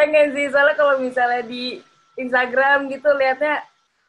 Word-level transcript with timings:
pengen 0.00 0.32
sih 0.32 0.48
soalnya 0.48 0.72
kalau 0.74 0.96
misalnya 0.96 1.44
di 1.44 1.84
Instagram 2.16 2.88
gitu 2.88 3.12
liatnya 3.12 3.60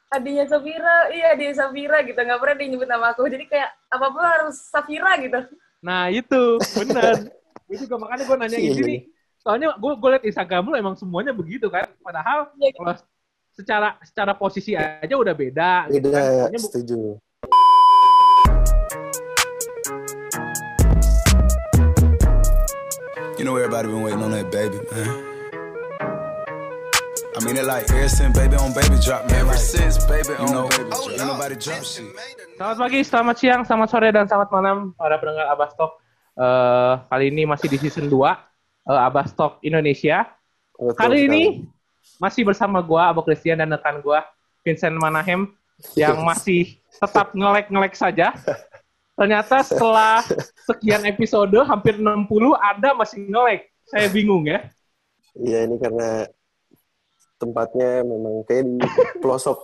adiknya 0.08 0.48
Safira, 0.48 1.12
iya 1.12 1.36
adiknya 1.36 1.56
Safira 1.58 2.00
gitu, 2.04 2.16
nggak 2.16 2.40
pernah 2.40 2.56
dia 2.56 2.68
nyebut 2.68 2.88
nama 2.88 3.12
aku. 3.12 3.28
Jadi 3.28 3.48
kayak 3.48 3.76
apa-apa 3.88 4.22
harus 4.40 4.56
Safira 4.56 5.20
gitu. 5.20 5.40
Nah 5.84 6.08
itu 6.08 6.56
bener. 6.80 7.28
gue 7.68 7.78
juga 7.80 7.96
makanya 7.96 8.24
gue 8.24 8.36
nanya 8.36 8.60
Iya, 8.60 8.72
gini. 8.76 8.96
Soalnya 9.40 9.76
gue 9.76 9.92
gue 9.96 10.10
liat 10.12 10.26
Instagram 10.28 10.64
lu 10.68 10.76
emang 10.76 10.96
semuanya 10.96 11.32
begitu 11.32 11.68
kan. 11.68 11.88
Padahal 12.00 12.52
Iya. 12.56 12.72
kalau 12.76 12.94
secara 13.52 13.90
secara 14.04 14.32
posisi 14.36 14.76
aja 14.76 15.16
udah 15.16 15.36
beda. 15.36 15.88
gitu 15.92 16.08
kan. 16.12 16.24
Beda, 16.24 16.32
Soalnya 16.48 16.60
bu- 16.60 16.68
setuju. 16.72 17.00
You 23.40 23.46
know 23.46 23.56
everybody 23.58 23.88
been 23.88 24.04
waiting 24.04 24.22
on 24.22 24.32
that 24.32 24.52
baby, 24.52 24.78
man. 24.92 25.31
I 27.42 27.44
mean 27.50 27.58
it 27.58 27.66
like 27.66 27.90
ever 27.90 28.06
since 28.06 28.38
baby 28.38 28.54
on 28.54 28.70
baby 28.70 29.02
drop, 29.02 29.26
man. 29.26 29.42
Ever 29.42 29.58
since 29.58 29.98
baby 30.06 30.38
on 30.38 30.54
know, 30.54 30.70
baby 30.70 30.94
drop. 30.94 31.10
Ain't 31.10 31.26
nobody 31.26 31.58
drop 31.58 31.82
shit. 31.82 32.06
Selamat 32.54 32.78
pagi, 32.78 33.00
selamat 33.02 33.36
siang, 33.42 33.62
selamat 33.66 33.88
sore, 33.90 34.10
dan 34.14 34.30
selamat 34.30 34.50
malam 34.54 34.78
para 34.94 35.18
pendengar 35.18 35.50
Abastok. 35.50 35.98
Eh 36.38 36.94
kali 37.10 37.34
ini 37.34 37.50
masih 37.50 37.66
di 37.66 37.82
season 37.82 38.14
2 38.14 38.14
uh, 38.14 38.38
Abastok 39.10 39.58
Indonesia. 39.66 40.30
Betul 40.78 40.94
Kali 40.94 41.18
sekali. 41.18 41.30
ini 41.34 41.44
masih 42.22 42.46
bersama 42.46 42.78
gua, 42.78 43.10
Abo 43.10 43.26
Christian 43.26 43.58
dan 43.58 43.74
rekan 43.74 44.06
gua 44.06 44.22
Vincent 44.62 44.94
Manahem 45.02 45.50
yang 45.98 46.22
masih 46.22 46.78
tetap 46.94 47.34
ngelek-ngelek 47.34 47.98
saja. 47.98 48.38
Ternyata 49.18 49.66
setelah 49.66 50.22
sekian 50.70 51.10
episode 51.10 51.58
hampir 51.66 51.98
60 51.98 52.06
Anda 52.62 52.94
masih 52.94 53.26
ngelek. 53.26 53.74
Saya 53.90 54.14
bingung 54.14 54.46
ya. 54.46 54.70
Iya 55.34 55.66
ini 55.66 55.82
karena 55.82 56.30
tempatnya 57.42 58.06
memang 58.06 58.46
kayak 58.46 58.64
di 58.70 58.78
pelosok. 59.22 59.58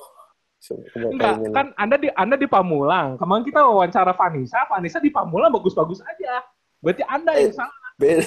Enggak, 0.97 1.37
kan 1.53 1.69
Anda 1.77 1.95
di 1.95 2.09
Anda 2.11 2.33
di 2.35 2.49
Pamulang. 2.49 3.15
Kemarin 3.15 3.45
kita 3.45 3.61
wawancara 3.61 4.11
Vanessa, 4.11 4.65
Vanessa 4.65 4.97
di 4.97 5.13
Pamulang 5.13 5.53
bagus-bagus 5.53 6.01
aja. 6.01 6.41
Berarti 6.81 7.05
Anda 7.05 7.31
yang 7.37 7.53
Eh. 7.53 7.55
salah. 7.55 7.77
Beda. 7.97 8.25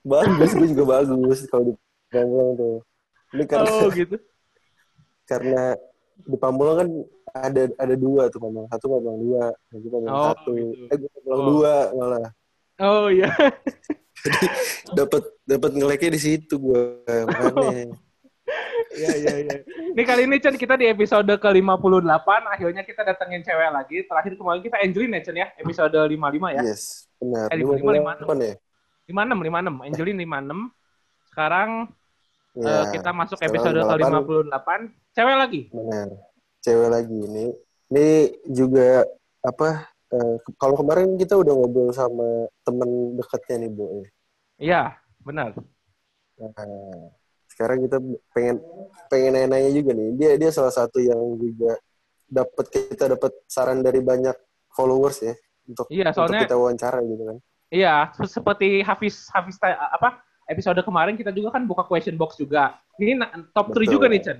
bagus, 0.00 0.56
gue 0.56 0.68
juga 0.70 0.84
bagus 0.94 1.44
kalau 1.48 1.64
di 1.68 1.72
Pamulang 2.08 2.50
tuh. 2.54 2.76
Ini 3.32 3.44
karena 3.44 3.70
Oh 3.70 3.88
gitu. 3.90 4.16
karena 5.30 5.62
di 6.20 6.36
Pamulang 6.36 6.76
kan 6.78 6.88
ada 7.32 7.62
ada 7.76 7.94
dua 7.96 8.28
tuh 8.28 8.38
Pamulang 8.38 8.68
satu 8.68 8.84
Pamulang 8.86 9.18
dua, 9.18 9.44
gue 9.70 9.90
Pamulang 9.90 10.14
Oh, 10.14 10.26
satu, 10.30 10.50
gitu. 10.52 10.84
eh 10.88 10.96
gue 10.96 11.08
Pamulang 11.16 11.40
Oh. 11.40 11.48
dua 11.50 11.74
malah. 11.96 12.28
Oh 12.80 13.06
iya. 13.08 13.28
Dapat 14.92 15.22
dapat 15.44 15.70
ngeleknya 15.72 16.10
di 16.12 16.20
situ 16.20 16.54
gue 16.56 16.82
makanya. 17.24 17.88
Iya, 18.90 19.10
iya, 19.16 19.34
iya. 19.46 19.56
Ini 19.94 20.02
kali 20.02 20.26
ini, 20.26 20.36
Chen, 20.38 20.58
kita 20.58 20.74
di 20.74 20.90
episode 20.90 21.30
ke-58. 21.30 22.26
Akhirnya 22.50 22.82
kita 22.82 23.06
datengin 23.06 23.42
cewek 23.42 23.70
lagi. 23.70 24.02
Terakhir 24.02 24.34
kemarin 24.34 24.60
kita 24.60 24.76
Angelin 24.82 25.14
ya, 25.14 25.20
Chen, 25.22 25.36
ya? 25.36 25.46
Episode 25.54 25.94
55 25.94 26.50
ya? 26.50 26.62
Yes, 26.66 27.06
benar. 27.16 27.46
Eh, 27.50 27.56
Lima 27.58 27.72
lima, 27.78 27.92
lima, 27.94 28.10
bulan 28.18 28.38
ya? 28.42 28.54
56, 29.06 29.38
56. 29.46 29.86
Angelin 29.86 30.16
56. 30.18 30.58
Sekarang 31.30 31.70
Ya, 32.50 32.66
eh, 32.66 32.84
kita 32.98 33.10
masuk 33.14 33.38
sekarang 33.38 33.54
episode 33.54 33.78
58. 33.78 34.26
ke-58. 34.50 34.68
Cewek 35.14 35.36
lagi? 35.38 35.60
Benar. 35.70 36.08
Cewek 36.60 36.88
lagi 36.90 37.18
ini. 37.22 37.46
Ini 37.90 38.06
juga 38.46 39.06
apa? 39.40 39.86
eh, 40.10 40.36
ke- 40.42 40.58
kalau 40.58 40.74
kemarin 40.74 41.14
kita 41.14 41.38
udah 41.38 41.54
ngobrol 41.54 41.94
sama 41.94 42.26
temen 42.66 43.14
dekatnya 43.14 43.62
nih, 43.62 43.70
Bu. 43.70 44.02
Iya, 44.58 44.98
benar. 45.22 45.54
Nah, 46.34 47.14
sekarang 47.60 47.84
kita 47.84 48.00
pengen 48.32 48.56
pengen 49.12 49.32
nanya 49.52 49.68
juga 49.68 49.92
nih. 49.92 50.08
Dia 50.16 50.30
dia 50.40 50.48
salah 50.48 50.72
satu 50.72 50.96
yang 50.96 51.36
juga 51.36 51.76
dapat 52.24 52.72
kita 52.72 53.04
dapat 53.12 53.36
saran 53.44 53.84
dari 53.84 54.00
banyak 54.00 54.32
followers 54.72 55.20
ya 55.20 55.36
untuk 55.68 55.84
Iya, 55.92 56.08
untuk 56.08 56.16
soalnya 56.24 56.40
kita 56.48 56.56
wawancara 56.56 57.04
gitu 57.04 57.22
kan. 57.28 57.36
Iya, 57.68 57.94
se- 58.16 58.32
seperti 58.32 58.80
Hafiz 58.80 59.28
Hafiz 59.28 59.60
apa 59.76 60.24
episode 60.48 60.80
kemarin 60.80 61.20
kita 61.20 61.36
juga 61.36 61.52
kan 61.52 61.68
buka 61.68 61.84
question 61.84 62.16
box 62.16 62.40
juga. 62.40 62.80
Ini 62.96 63.20
top 63.52 63.76
3 63.76 63.84
Betul. 63.84 63.92
juga 63.92 64.06
nih, 64.08 64.20
Chen. 64.24 64.38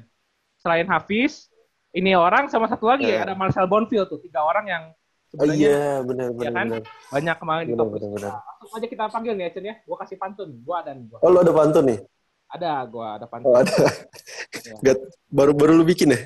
Selain 0.56 0.88
Hafiz, 0.88 1.52
ini 1.92 2.16
orang 2.16 2.48
sama 2.48 2.72
satu 2.72 2.88
lagi 2.88 3.04
ya, 3.04 3.28
ada 3.28 3.36
Marcel 3.36 3.68
Bonfield 3.68 4.08
tuh, 4.08 4.16
tiga 4.24 4.40
orang 4.48 4.64
yang 4.64 4.84
Oh 5.30 5.46
sebenarnya 5.46 5.62
iya, 5.62 5.82
benar 6.02 6.26
Iya 6.26 6.34
benar 6.34 6.50
kan? 6.50 6.66
benar. 6.66 6.82
banyak 7.12 7.36
kemarin 7.38 7.64
di 7.68 7.70
Benar, 7.70 7.78
top 7.78 7.90
benar, 7.94 8.10
benar. 8.16 8.30
Nah, 8.34 8.42
langsung 8.42 8.70
aja 8.74 8.86
kita 8.90 9.04
panggil 9.06 9.32
nih 9.38 9.44
ya, 9.46 9.50
Chen 9.54 9.64
ya. 9.68 9.74
Gua 9.86 9.96
kasih 10.02 10.16
pantun, 10.18 10.48
gua 10.66 10.74
ada 10.82 10.90
nih, 10.90 11.04
gua. 11.06 11.18
Oh, 11.22 11.30
lo 11.30 11.38
ada 11.44 11.52
pantun 11.54 11.84
nih? 11.86 11.98
Ada, 12.50 12.82
gua 12.90 13.14
ada 13.14 13.26
pantun. 13.30 13.54
Oh, 13.54 13.58
ada. 13.62 13.70
Iya. 14.50 14.74
Gat- 14.82 15.06
baru 15.30 15.54
baru 15.54 15.72
lu 15.78 15.86
bikin 15.86 16.10
ya? 16.10 16.20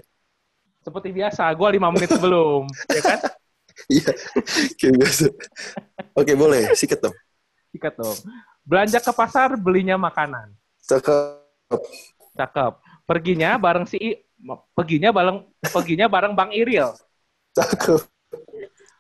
Seperti 0.80 1.12
biasa, 1.12 1.48
gua 1.52 1.68
lima 1.68 1.92
menit 1.92 2.08
sebelum, 2.12 2.64
ya 2.88 3.02
kan? 3.04 3.20
Iya. 3.90 4.12
Kayak 4.80 4.94
biasa. 5.02 5.24
Oke, 6.16 6.32
boleh. 6.32 6.72
Sikat 6.72 7.04
dong. 7.04 7.12
Sikat 7.74 7.94
dong. 7.98 8.16
Belanja 8.64 9.02
ke 9.02 9.12
pasar, 9.12 9.58
belinya 9.60 10.00
makanan. 10.00 10.54
Cakep. 10.88 11.80
Cakep. 12.38 12.72
Perginya 13.04 13.60
bareng 13.60 13.84
si 13.84 14.00
I- 14.00 14.20
perginya 14.72 15.12
bareng 15.12 15.44
perginya 15.68 16.06
bareng 16.08 16.32
Bang 16.32 16.54
Iril. 16.54 16.96
Cakep. 17.52 18.00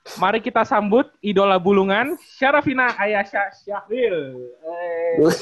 Mari 0.04 0.44
kita 0.44 0.68
sambut 0.68 1.08
idola 1.24 1.56
bulungan 1.56 2.12
Syarafina 2.36 2.92
Ayasha 3.00 3.48
Syahril. 3.56 4.36
Wih. 5.16 5.32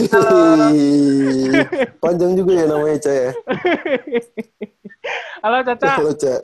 Panjang 1.99 2.39
juga 2.39 2.53
ya 2.63 2.65
namanya, 2.71 2.97
Ca 3.03 3.11
ya. 3.11 3.31
Halo 5.43 5.59
Caca, 5.67 5.91
Halo, 5.99 6.13
Ca. 6.15 6.35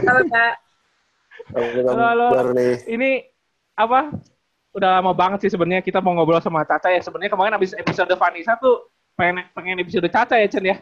Halo 0.00 0.20
Halo, 1.92 2.26
halo. 2.32 2.52
nih? 2.56 2.80
ini 2.88 3.10
apa? 3.76 4.08
Udah 4.72 4.96
lama 4.96 5.12
banget 5.12 5.44
sih 5.44 5.52
sebenarnya 5.52 5.84
kita 5.84 6.00
mau 6.00 6.16
ngobrol 6.16 6.40
sama 6.40 6.64
Caca 6.64 6.88
ya. 6.88 7.04
Sebenarnya 7.04 7.28
kemarin 7.28 7.60
abis 7.60 7.76
episode 7.76 8.08
Vanessa 8.16 8.56
tuh 8.56 8.88
pengen 9.20 9.44
pengen 9.52 9.84
episode 9.84 10.08
Caca 10.08 10.40
ya 10.40 10.48
Chen 10.48 10.64
ya. 10.64 10.80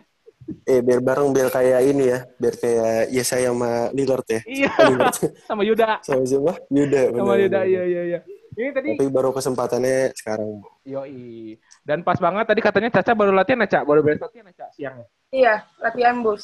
Eh, 0.65 0.81
biar 0.81 1.01
bareng, 1.05 1.29
biar 1.33 1.49
kayak 1.53 1.81
ini 1.85 2.05
ya. 2.09 2.19
Biar 2.41 2.55
kayak 2.57 3.13
ya 3.13 3.25
saya 3.25 3.53
sama 3.53 3.93
Lillard 3.93 4.27
ya. 4.29 4.41
Iya, 4.49 4.71
Lillard. 4.89 5.17
sama 5.49 5.63
Yuda. 5.65 6.01
sama 6.01 6.23
siapa? 6.25 6.53
Yuda. 6.73 7.03
Sama 7.13 7.25
benar, 7.37 7.39
Yuda, 7.45 7.61
iya 7.69 7.83
iya 7.85 8.03
iya. 8.05 8.21
Ini 8.59 8.75
tadi 8.75 8.89
Tapi 8.99 9.11
baru 9.13 9.31
kesempatannya 9.31 10.11
sekarang. 10.19 10.65
Yoi. 10.83 11.55
Dan 11.87 12.03
pas 12.03 12.19
banget 12.19 12.43
tadi 12.49 12.61
katanya 12.65 12.91
Caca 12.91 13.13
baru 13.15 13.31
latihan 13.31 13.63
ya, 13.63 13.69
Caca? 13.71 13.87
Baru 13.87 14.01
beres 14.03 14.19
latihan 14.19 14.51
ya, 14.51 14.55
Caca? 14.57 14.67
Siang 14.75 14.95
ya? 14.99 15.07
Iya, 15.29 15.55
latihan 15.79 16.17
bus. 16.25 16.43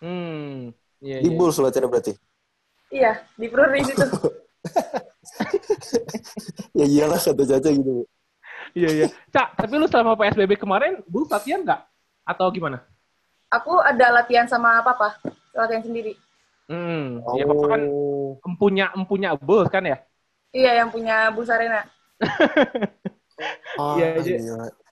Hmm. 0.00 0.72
Iya, 1.04 1.18
Di 1.20 1.28
iya. 1.28 1.36
Bulls 1.36 1.58
latihan 1.60 1.90
berarti? 1.90 2.12
Iya, 2.88 3.12
di 3.36 3.46
Purri 3.50 3.80
situ. 3.84 4.06
ya 6.78 6.84
iyalah 6.88 7.20
kata 7.20 7.42
Caca 7.42 7.68
gitu. 7.68 8.08
Iya, 8.72 8.88
iya. 8.90 9.06
Cak, 9.28 9.60
tapi 9.60 9.76
lu 9.76 9.86
selama 9.86 10.16
PSBB 10.16 10.56
kemarin, 10.56 11.04
Bulls 11.04 11.28
latihan 11.28 11.60
nggak? 11.62 11.80
Atau 12.24 12.48
gimana? 12.50 12.80
Aku 13.52 13.78
ada 13.78 14.10
latihan 14.10 14.48
sama 14.48 14.80
papa, 14.80 15.14
latihan 15.54 15.84
sendiri. 15.84 16.16
Hmm. 16.66 17.20
Ya, 17.36 17.44
Papa 17.44 17.76
kan 17.76 17.82
Oh. 17.92 18.40
empunya, 18.40 18.88
empunya 18.96 19.36
Bulls 19.36 19.68
kan 19.68 19.84
ya? 19.84 20.00
Iya, 20.50 20.80
yang 20.80 20.88
punya 20.88 21.28
bus 21.30 21.52
arena. 21.52 21.84
Ah, 23.76 23.98
Iya, 24.00 24.22
iya. 24.24 24.38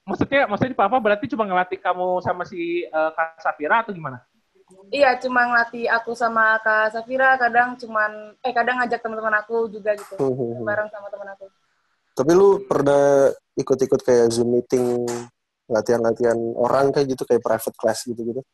Maksudnya, 0.03 0.51
maksudnya 0.51 0.75
Papa 0.77 0.99
berarti 0.99 1.31
cuma 1.31 1.47
ngelatih 1.47 1.79
kamu 1.79 2.21
sama 2.21 2.43
si 2.45 2.85
eh, 2.85 3.11
Kak 3.17 3.41
Safira 3.41 3.81
atau 3.87 3.95
gimana? 3.95 4.21
Iya, 4.91 5.17
cuma 5.23 5.47
ngelatih 5.47 5.87
aku 5.89 6.13
sama 6.13 6.59
Kak 6.61 6.93
Safira, 6.93 7.39
kadang 7.39 7.79
cuman, 7.79 8.35
eh 8.43 8.53
kadang 8.53 8.83
ngajak 8.83 9.01
teman-teman 9.01 9.39
aku 9.41 9.71
juga 9.71 9.95
gitu. 9.97 10.19
Hmm. 10.19 10.67
Bareng 10.67 10.91
sama 10.91 11.09
teman 11.09 11.31
aku. 11.33 11.47
Tapi 12.13 12.31
lu 12.37 12.61
pernah 12.69 13.33
ikut-ikut 13.57 14.01
kayak 14.05 14.29
Zoom 14.35 14.59
meeting, 14.59 15.07
latihan-latihan 15.73 16.37
orang 16.55 16.93
kayak 16.93 17.17
gitu, 17.17 17.25
kayak 17.25 17.43
private 17.43 17.77
class 17.81 18.05
gitu-gitu? 18.05 18.45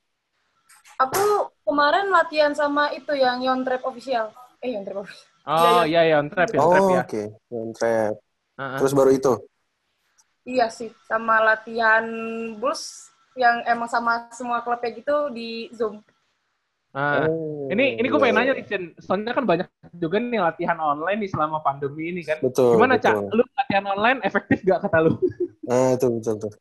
Aku 0.99 1.53
kemarin 1.67 2.11
latihan 2.11 2.55
sama 2.55 2.91
itu 2.94 3.15
yang 3.15 3.43
Yon 3.43 3.67
Trap 3.67 3.82
official. 3.87 4.31
Eh, 4.62 4.75
Yon 4.75 4.87
Trap 4.87 5.03
official. 5.03 5.29
Oh, 5.49 5.81
iya, 5.88 6.05
iya, 6.05 6.20
on 6.20 6.29
Oh, 6.29 6.37
trap 6.37 6.53
oke. 6.53 6.69
ya. 6.93 7.25
Yang 7.49 7.70
trap. 7.81 8.15
Heeh. 8.61 8.79
Terus 8.85 8.93
baru 8.93 9.11
itu? 9.17 9.32
Iya 10.44 10.67
sih, 10.69 10.93
sama 11.09 11.41
latihan 11.41 12.05
bus 12.61 13.09
yang 13.32 13.64
emang 13.64 13.88
sama 13.88 14.29
semua 14.29 14.61
klubnya 14.61 14.93
gitu 14.93 15.32
di 15.32 15.73
Zoom. 15.73 16.05
Nah, 16.93 17.29
Oh, 17.29 17.69
ini 17.73 17.97
ini 18.00 18.06
gue 18.09 18.17
iya, 18.17 18.25
pengen 18.29 18.37
nanya 18.37 18.53
iya. 18.53 18.61
nih, 18.61 18.67
Chen. 18.69 18.85
Soalnya 19.00 19.32
kan 19.32 19.44
banyak 19.49 19.69
juga 19.97 20.17
nih 20.21 20.41
latihan 20.41 20.76
online 20.81 21.19
nih 21.25 21.31
selama 21.32 21.64
pandemi 21.64 22.12
ini 22.12 22.21
kan. 22.25 22.41
Betul, 22.44 22.76
Gimana, 22.76 22.97
betul. 23.00 23.29
Cak? 23.29 23.37
Lu 23.37 23.44
latihan 23.56 23.85
online 23.88 24.19
efektif 24.25 24.59
gak 24.69 24.81
kata 24.85 24.99
lu? 25.05 25.12
Nah, 25.69 25.97
itu 25.97 26.06
betul 26.12 26.35
tuh. 26.49 26.53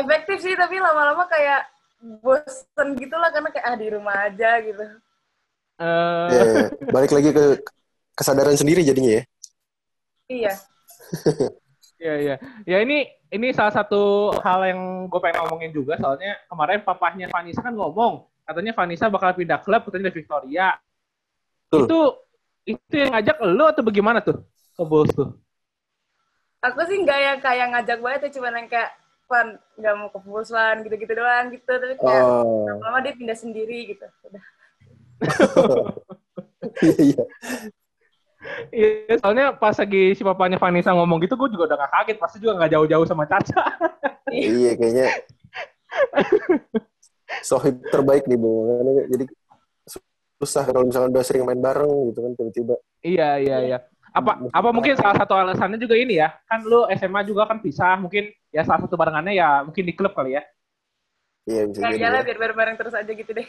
Efektif 0.00 0.38
sih, 0.40 0.54
tapi 0.56 0.80
lama-lama 0.80 1.28
kayak 1.28 1.68
bosen 2.20 2.88
gitu 2.96 3.14
lah, 3.14 3.28
karena 3.30 3.48
kayak 3.52 3.66
ah 3.68 3.76
di 3.76 3.86
rumah 3.92 4.16
aja 4.26 4.50
gitu. 4.64 4.84
Eh, 5.82 6.26
Ya, 6.32 6.42
ya. 6.42 6.66
balik 6.88 7.12
lagi 7.12 7.30
ke 7.30 7.44
kesadaran 8.14 8.56
sendiri 8.56 8.80
jadinya 8.82 9.20
ya. 9.20 9.22
Iya. 10.28 10.52
Iya 12.02 12.14
iya. 12.18 12.34
Ya 12.66 12.82
ini 12.82 13.06
ini 13.30 13.54
salah 13.54 13.70
satu 13.70 14.34
hal 14.42 14.66
yang 14.66 15.06
gue 15.06 15.20
pengen 15.22 15.38
ngomongin 15.46 15.70
juga 15.70 15.94
soalnya 16.02 16.34
kemarin 16.50 16.82
papahnya 16.82 17.30
Vanessa 17.30 17.62
kan 17.62 17.78
ngomong 17.78 18.26
katanya 18.42 18.74
Vanessa 18.74 19.06
bakal 19.06 19.38
pindah 19.38 19.62
klub 19.62 19.86
katanya 19.86 20.10
dari 20.10 20.18
Victoria. 20.18 20.74
Betul. 21.70 21.86
Itu 21.86 21.98
itu 22.74 22.94
yang 22.98 23.14
ngajak 23.14 23.38
lo 23.46 23.70
atau 23.70 23.86
bagaimana 23.86 24.18
tuh 24.18 24.42
ke 24.74 24.82
Bulls 24.82 25.14
tuh? 25.14 25.30
Aku 26.66 26.82
sih 26.90 26.98
nggak 27.06 27.18
yang 27.22 27.38
kayak 27.38 27.66
ngajak 27.70 27.98
banget 28.02 28.20
ya, 28.26 28.30
cuma 28.34 28.50
yang 28.50 28.66
kayak 28.66 28.90
Pan 29.32 29.48
nggak 29.80 29.94
mau 29.96 30.12
ke 30.12 30.18
Bulswan 30.20 30.84
gitu-gitu 30.84 31.12
doang 31.16 31.48
gitu. 31.48 31.72
Tapi 31.72 31.96
kayak 31.96 32.24
Oh. 32.28 32.68
lama-lama 32.68 33.00
dia 33.00 33.16
pindah 33.16 33.32
sendiri 33.34 33.96
gitu. 33.96 34.04
Udah. 34.28 34.44
Iya, 36.78 36.94
iya. 36.98 37.22
Iya, 38.70 39.18
soalnya 39.18 39.54
pas 39.54 39.74
lagi 39.74 40.14
si 40.14 40.22
papanya 40.22 40.58
Vanessa 40.58 40.94
ngomong 40.94 41.22
gitu, 41.22 41.34
gue 41.34 41.50
juga 41.50 41.74
udah 41.74 41.76
gak 41.78 41.92
kaget. 41.94 42.16
Pasti 42.18 42.36
juga 42.38 42.58
gak 42.58 42.72
jauh-jauh 42.74 43.06
sama 43.06 43.26
Caca. 43.26 43.62
Iya, 44.30 44.72
kayaknya 44.78 45.06
sohib 47.42 47.82
terbaik 47.90 48.24
nih, 48.26 48.38
Bu. 48.38 48.50
Jadi 49.10 49.24
susah 50.42 50.66
kalau 50.66 50.86
misalkan 50.86 51.14
udah 51.14 51.22
sering 51.22 51.46
main 51.46 51.60
bareng 51.60 51.92
gitu 52.10 52.18
kan 52.18 52.32
tiba-tiba. 52.34 52.74
iya, 53.02 53.28
iya, 53.38 53.56
iya. 53.62 53.78
Apa 54.12 54.32
apa 54.52 54.68
mungkin 54.76 54.92
salah 54.94 55.16
satu 55.16 55.32
alasannya 55.32 55.80
juga 55.80 55.96
ini 55.96 56.20
ya? 56.20 56.28
Kan 56.44 56.68
lu 56.68 56.84
SMA 56.96 57.24
juga 57.24 57.48
kan 57.48 57.58
pisah, 57.64 57.96
mungkin 57.96 58.28
ya 58.52 58.62
salah 58.62 58.84
satu 58.84 58.94
barengannya 59.00 59.32
ya 59.32 59.64
mungkin 59.64 59.84
di 59.88 59.94
klub 59.96 60.12
kali 60.12 60.36
ya. 60.36 60.42
Iya, 61.48 61.66
bisa 61.66 61.80
Ya 61.90 61.90
jadi. 61.96 62.04
ya. 62.06 62.20
biar 62.22 62.38
bareng-bareng 62.38 62.76
terus 62.78 62.94
aja 62.94 63.12
gitu 63.12 63.32
deh. 63.34 63.46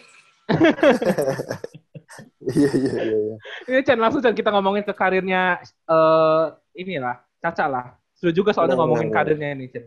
Iya, 2.43 2.69
iya, 2.75 2.93
iya, 3.01 3.17
iya. 3.25 3.35
Ini 3.65 3.79
Chan, 3.87 3.97
langsung 3.97 4.21
Chan 4.21 4.35
kita 4.37 4.53
ngomongin 4.53 4.85
ke 4.85 4.93
karirnya 4.93 5.57
eh 5.89 6.45
inilah, 6.77 7.17
Caca 7.41 7.65
lah. 7.65 7.85
Seru 8.13 8.29
juga 8.35 8.53
soalnya 8.53 8.77
Benar, 8.77 8.85
ngomongin 8.85 9.09
benar, 9.09 9.17
karirnya 9.25 9.49
ini, 9.55 9.65
Chan. 9.71 9.85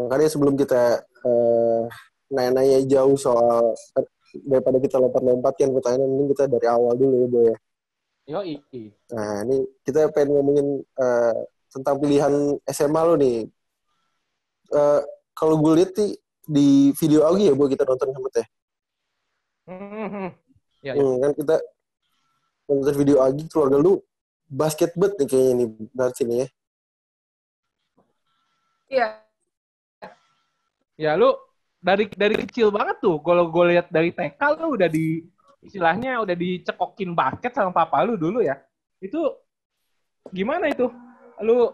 Makanya 0.00 0.28
sebelum 0.32 0.54
kita 0.58 1.04
eh, 1.22 1.82
nanya-nanya 2.32 2.82
jauh 2.88 3.14
soal 3.14 3.76
eh, 4.00 4.06
daripada 4.48 4.80
kita 4.80 4.96
lompat-lompat 4.98 5.52
kan 5.54 5.70
pertanyaan 5.70 6.08
mending 6.08 6.28
kita 6.34 6.44
dari 6.48 6.66
awal 6.66 6.96
dulu 6.96 7.14
ya, 7.14 7.28
Boy. 7.28 7.44
ya. 7.52 7.56
Yoi. 8.26 8.62
Nah, 9.10 9.42
ini 9.42 9.66
kita 9.82 10.06
pengen 10.14 10.38
ngomongin 10.38 10.66
eh, 10.80 11.38
tentang 11.72 11.98
pilihan 11.98 12.32
SMA 12.70 13.02
lo 13.02 13.14
nih. 13.18 13.50
Eh, 14.72 15.00
kalau 15.34 15.58
gue 15.58 15.72
lihat 15.82 15.92
nih 15.98 16.12
di 16.46 16.68
video 16.94 17.26
Augie 17.26 17.50
ya, 17.50 17.54
Boy, 17.58 17.72
kita 17.72 17.82
nonton 17.82 18.14
sama 18.14 18.28
teh. 18.30 18.46
Hmm, 19.66 20.30
Ya, 20.82 20.98
ya. 20.98 21.02
Hmm, 21.02 21.22
kan 21.22 21.32
kita 21.38 21.56
nonton 22.66 22.94
video 22.98 23.22
Augie 23.22 23.46
keluarga 23.46 23.78
lu 23.78 24.02
basket 24.50 24.92
bet 24.98 25.14
nih 25.18 25.26
kayaknya 25.30 25.52
nih 25.58 25.68
dari 25.94 26.14
sini 26.14 26.34
ya. 26.34 26.46
Iya. 28.92 29.06
Ya 31.00 31.12
lu 31.16 31.32
dari 31.80 32.06
dari 32.12 32.34
kecil 32.46 32.70
banget 32.70 33.02
tuh. 33.02 33.18
Kalau 33.24 33.48
gue 33.50 33.64
lihat 33.74 33.90
dari 33.90 34.14
TK 34.14 34.40
lu 34.62 34.78
udah 34.78 34.86
di 34.86 35.24
istilahnya 35.62 36.18
udah 36.20 36.34
dicekokin 36.34 37.14
basket 37.14 37.54
sama 37.54 37.70
papa 37.70 38.02
lu 38.02 38.18
dulu 38.18 38.42
ya. 38.42 38.58
Itu 38.98 39.38
gimana 40.34 40.68
itu? 40.68 40.90
Lu 41.40 41.70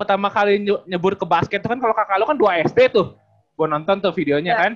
pertama 0.00 0.32
kali 0.32 0.64
ny- 0.64 0.84
nyebur 0.88 1.14
ke 1.14 1.28
basket 1.28 1.60
tuh 1.60 1.70
kan 1.70 1.80
kalau 1.80 1.94
kakak 1.94 2.16
lu 2.18 2.26
kan 2.26 2.38
2 2.40 2.64
SD 2.66 2.78
tuh. 2.90 3.14
Gue 3.54 3.66
nonton 3.68 4.00
tuh 4.00 4.12
videonya 4.16 4.56
Ya. 4.56 4.60
kan. 4.64 4.72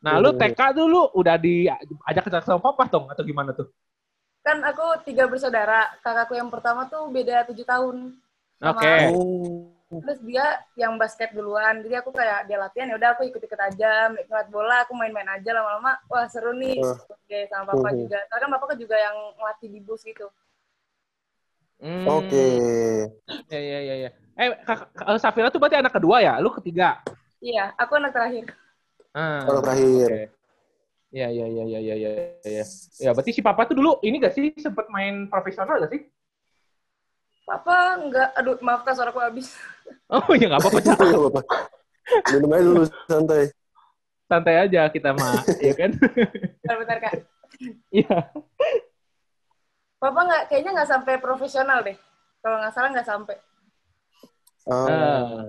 Nah, 0.00 0.22
lu 0.22 0.30
TK 0.38 0.60
dulu 0.76 1.10
udah 1.18 1.34
diajak 1.34 2.22
ke 2.22 2.30
sama 2.46 2.62
papa 2.62 2.86
dong 2.86 3.10
atau 3.10 3.26
gimana 3.26 3.50
tuh? 3.50 3.66
Kan 4.46 4.62
aku 4.62 5.02
tiga 5.02 5.26
bersaudara. 5.26 5.90
Kakakku 6.04 6.38
yang 6.38 6.46
pertama 6.46 6.86
tuh 6.86 7.10
beda 7.10 7.42
tujuh 7.50 7.66
tahun. 7.66 8.14
Oke. 8.62 8.94
Oh. 9.12 9.75
Terus 9.86 10.18
dia 10.26 10.42
yang 10.74 10.98
basket 10.98 11.30
duluan. 11.30 11.78
Jadi 11.86 11.94
aku 11.94 12.10
kayak 12.10 12.50
dia 12.50 12.58
latihan 12.58 12.90
ya 12.90 12.96
udah 12.98 13.10
aku 13.14 13.22
ikut-ikut 13.30 13.60
aja. 13.60 14.10
Ngeliat 14.10 14.48
bola 14.50 14.82
aku 14.82 14.92
main-main 14.98 15.30
aja 15.30 15.50
lama-lama. 15.54 15.94
Wah 16.10 16.26
seru 16.26 16.50
nih. 16.58 16.74
Uh. 16.82 16.98
Oke 17.06 17.46
sama 17.46 17.70
papa 17.74 17.94
Mhm. 17.94 17.98
juga. 18.02 18.18
Karena 18.26 18.40
kan 18.42 18.50
bapak 18.58 18.66
kan 18.74 18.78
juga 18.82 18.96
yang 18.98 19.16
ngelatih 19.38 19.68
di 19.70 19.80
bus 19.82 20.02
gitu. 20.02 20.26
Hmm, 21.78 22.08
Oke. 22.08 22.46
Ya 23.46 23.60
ya 23.62 23.78
ya 23.84 23.94
ya. 24.08 24.10
Eh, 24.36 24.48
kakak, 24.66 24.88
Kak- 24.96 25.20
Safira 25.22 25.48
tuh 25.54 25.60
berarti 25.62 25.78
anak 25.78 25.94
kedua 25.94 26.18
ya? 26.20 26.34
Lu 26.42 26.50
ketiga. 26.58 27.00
Iya, 27.38 27.72
aku 27.78 28.00
anak 28.00 28.10
terakhir. 28.16 28.52
Ah, 29.14 29.44
Orang 29.48 29.62
terakhir. 29.64 30.08
oke. 30.10 30.22
Ya, 31.14 31.30
ya, 31.30 31.46
ya, 31.46 31.64
ya, 31.64 31.78
ya, 31.80 31.94
ya, 31.94 32.10
ya. 32.42 32.64
Ya, 33.00 33.10
berarti 33.14 33.32
si 33.32 33.40
Papa 33.40 33.64
tuh 33.64 33.78
dulu 33.78 34.02
ini 34.02 34.18
gak 34.18 34.34
sih 34.34 34.50
sempet 34.58 34.90
main 34.90 35.30
profesional 35.30 35.78
gak 35.78 35.92
sih? 35.94 36.02
Papa 37.46 37.94
enggak, 38.02 38.28
aduh 38.34 38.58
maaf 38.58 38.82
kak 38.82 38.98
suaraku 38.98 39.22
habis. 39.22 39.54
Oh 40.10 40.34
ya 40.34 40.50
nggak 40.50 40.62
apa-apa. 40.62 40.78
Nggak 40.82 41.18
apa-apa. 41.18 41.42
Minum 42.34 42.50
aja 42.54 42.62
dulu 42.62 42.84
santai. 43.06 43.42
santai 44.26 44.54
aja 44.58 44.90
kita 44.90 45.14
mah, 45.14 45.38
ya 45.66 45.74
kan? 45.78 45.90
Bentar-bentar 45.94 46.98
kak. 46.98 47.14
Iya. 47.94 48.30
Papa 50.02 50.20
nggak, 50.26 50.42
kayaknya 50.50 50.70
nggak 50.78 50.90
sampai 50.90 51.14
profesional 51.22 51.86
deh. 51.86 51.94
Kalau 52.42 52.58
nggak 52.58 52.74
salah 52.74 52.90
nggak 52.90 53.06
sampai. 53.06 53.36
Ah. 54.66 54.86
Ah. 54.90 55.46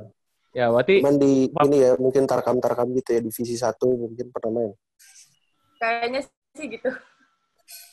Ya, 0.54 0.74
berarti 0.74 1.06
Cuman 1.06 1.18
di 1.22 1.50
ini 1.50 1.78
ya 1.82 1.94
mungkin 2.02 2.26
tarkam-tarkam 2.26 2.90
gitu 2.98 3.10
ya 3.14 3.22
divisi 3.22 3.54
satu 3.58 3.94
mungkin 3.94 4.34
pernah 4.34 4.52
main. 4.54 4.72
Kayaknya 5.78 6.22
sih 6.58 6.66
gitu. 6.66 6.90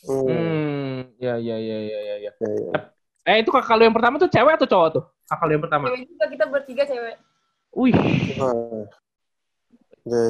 Hmm. 0.09 0.29
hmm, 0.29 0.97
ya, 1.21 1.37
ya, 1.41 1.57
ya, 1.57 1.79
ya, 1.81 2.01
ya, 2.01 2.17
ya. 2.25 2.33
Ya, 2.33 2.53
ya. 2.53 2.73
Eh, 3.25 3.41
itu 3.41 3.49
kakak 3.49 3.81
lu 3.81 3.89
yang 3.89 3.97
pertama 3.97 4.21
tuh 4.21 4.29
cewek 4.29 4.53
atau 4.61 4.69
cowok 4.69 4.89
tuh? 5.01 5.05
Kakak 5.25 5.45
lu 5.49 5.53
yang 5.57 5.65
pertama. 5.65 5.85
Cewek 5.89 6.05
juga 6.05 6.25
kita 6.29 6.45
bertiga 6.45 6.83
cewek. 6.85 7.17
Wih. 7.73 7.97
Ya, 10.05 10.21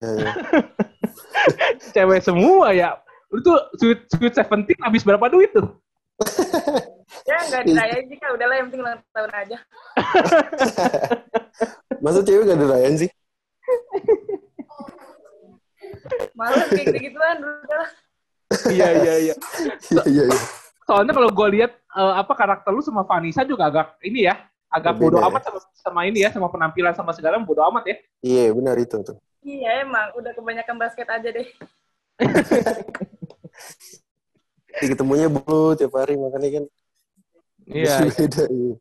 ya, 0.00 0.10
ya. 0.16 0.32
cewek 1.92 2.20
semua 2.24 2.72
ya. 2.72 2.96
Lu 3.28 3.44
tuh 3.44 3.60
sweet 3.76 4.08
sweet 4.08 4.32
seventeen 4.32 4.80
habis 4.80 5.04
berapa 5.04 5.28
duit 5.28 5.52
tuh? 5.52 5.76
Ya 7.28 7.36
nggak 7.52 7.62
dirayain 7.68 8.04
sih 8.08 8.16
kak, 8.16 8.32
udahlah 8.32 8.56
yang 8.56 8.66
penting 8.72 8.80
ulang 8.80 9.00
tahun 9.12 9.32
aja. 9.36 9.58
Masa 12.04 12.24
cewek 12.24 12.48
gak 12.48 12.60
dirayain 12.64 12.96
sih? 12.96 13.10
Males 16.32 16.68
kayak 16.72 16.86
gitu-gituan, 16.88 17.36
udahlah. 17.44 17.90
Iya, 18.72 18.88
iya, 19.04 19.14
iya. 19.20 19.34
Iya, 19.92 20.02
iya, 20.08 20.24
iya. 20.32 20.40
Soalnya 20.88 21.12
kalau 21.12 21.28
gue 21.28 21.48
lihat 21.60 21.76
eh, 21.76 22.14
apa 22.16 22.32
karakter 22.32 22.72
lu 22.72 22.80
sama 22.80 23.04
Vanessa 23.04 23.44
juga 23.44 23.68
agak 23.68 24.00
ini 24.00 24.24
ya, 24.24 24.40
agak 24.72 24.96
bodoh 24.96 25.20
ya. 25.20 25.28
amat 25.28 25.44
sama, 25.44 25.58
sama 25.76 26.00
ini 26.08 26.24
ya, 26.24 26.32
sama 26.32 26.48
penampilan 26.48 26.96
sama 26.96 27.12
segala 27.12 27.36
bodoh 27.44 27.68
amat 27.68 27.84
ya. 27.92 27.96
Iya, 28.24 28.56
benar 28.56 28.80
itu 28.80 28.96
tuh. 29.04 29.20
Iya 29.44 29.84
emang, 29.84 30.16
udah 30.16 30.32
kebanyakan 30.32 30.80
basket 30.80 31.04
aja 31.12 31.28
deh. 31.28 31.44
Ketemunya 34.88 35.28
bu 35.28 35.76
tiap 35.76 35.92
hari 35.92 36.16
makanya 36.16 36.48
kan 36.56 36.64
Iya. 37.68 38.08
beda. 38.16 38.44
Iya. 38.48 38.74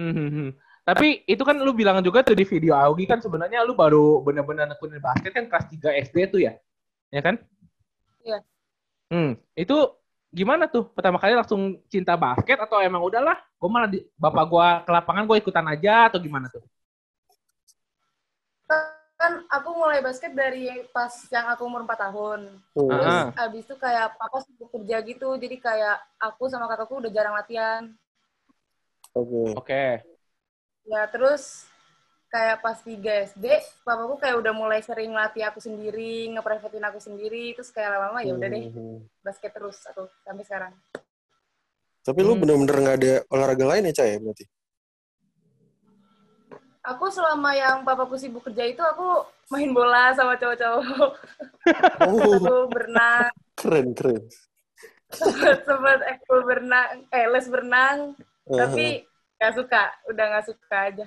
Hmm, 0.00 0.12
hmm, 0.16 0.30
hmm. 0.32 0.48
Tapi 0.82 1.22
itu 1.28 1.42
kan 1.44 1.60
lu 1.60 1.76
bilang 1.76 2.00
juga 2.00 2.24
tuh 2.24 2.34
di 2.34 2.48
video 2.48 2.74
Augie 2.74 3.06
kan 3.06 3.20
sebenarnya 3.20 3.62
lu 3.62 3.76
baru 3.76 4.24
benar-benar 4.24 4.66
nekunin 4.72 4.98
basket 4.98 5.30
kan 5.30 5.46
kelas 5.46 5.68
3 5.68 6.00
SD 6.08 6.16
tuh 6.32 6.40
ya. 6.42 6.56
Ya 7.12 7.20
kan? 7.20 7.36
Iya. 8.24 8.40
Hmm, 9.12 9.36
itu 9.52 9.76
gimana 10.32 10.64
tuh? 10.64 10.88
Pertama 10.96 11.20
kali 11.20 11.36
langsung 11.36 11.76
cinta 11.92 12.16
basket 12.16 12.56
atau 12.56 12.80
emang 12.80 13.04
udahlah, 13.04 13.36
gue 13.38 13.68
malah 13.68 13.86
di, 13.86 14.00
bapak 14.16 14.44
gua 14.48 14.68
ke 14.82 14.90
lapangan 14.90 15.28
gue 15.28 15.36
ikutan 15.38 15.66
aja 15.68 16.08
atau 16.08 16.18
gimana 16.18 16.48
tuh? 16.48 16.64
Kan 19.22 19.46
aku 19.46 19.70
mulai 19.78 20.02
basket 20.02 20.34
dari 20.34 20.66
pas 20.90 21.14
yang 21.30 21.46
aku 21.54 21.62
umur 21.62 21.86
4 21.86 22.10
tahun. 22.10 22.40
Hmm. 22.74 22.88
Terus 22.90 23.06
Ah. 23.06 23.44
abis 23.46 23.62
itu 23.70 23.76
kayak 23.78 24.18
papa 24.18 24.42
sibuk 24.42 24.66
kerja 24.74 24.98
gitu, 25.06 25.28
jadi 25.38 25.56
kayak 25.62 25.96
aku 26.18 26.50
sama 26.50 26.66
kakakku 26.66 26.98
udah 26.98 27.12
jarang 27.14 27.38
latihan. 27.38 27.86
Oke. 29.14 29.54
Oke. 29.54 29.84
Ya 30.88 31.06
terus 31.06 31.70
kayak 32.32 32.64
pas 32.64 32.80
3 32.80 33.28
SD, 33.28 33.44
papaku 33.84 34.16
kayak 34.16 34.40
udah 34.40 34.56
mulai 34.56 34.80
sering 34.80 35.12
latih 35.12 35.44
aku 35.44 35.60
sendiri, 35.60 36.32
nge-privatein 36.32 36.88
aku 36.88 36.96
sendiri, 36.96 37.52
terus 37.52 37.68
kayak 37.68 37.92
lama-lama 37.92 38.24
ya 38.24 38.32
udah 38.32 38.48
deh 38.48 38.64
Hmm. 38.72 39.04
basket 39.20 39.52
terus 39.52 39.84
aku 39.84 40.08
sampai 40.24 40.44
sekarang. 40.48 40.72
Tapi 42.02 42.18
lu 42.24 42.34
bener-bener 42.34 42.76
gak 42.82 42.98
ada 42.98 43.14
olahraga 43.30 43.64
lain 43.76 43.86
ya, 43.92 44.02
Cah, 44.02 44.08
ya 44.08 44.16
berarti? 44.18 44.44
Aku 46.82 47.06
selama 47.14 47.54
yang 47.54 47.86
papaku 47.86 48.18
sibuk 48.18 48.42
kerja 48.42 48.66
itu 48.66 48.82
aku 48.82 49.22
main 49.52 49.70
bola 49.70 50.10
sama 50.16 50.34
cowok-cowok. 50.34 51.12
Oh, 52.02 52.18
aku 52.42 52.54
berenang, 52.74 53.30
keren, 53.54 53.94
keren. 53.94 54.24
sempet, 55.14 55.62
sempet 55.62 56.00
ekskul 56.10 56.42
berenang, 56.42 57.06
eh 57.12 57.28
les 57.30 57.46
berenang, 57.46 58.18
tapi 58.50 59.06
gak 59.38 59.52
suka, 59.54 59.94
udah 60.10 60.24
gak 60.40 60.46
suka 60.50 60.78
aja. 60.90 61.06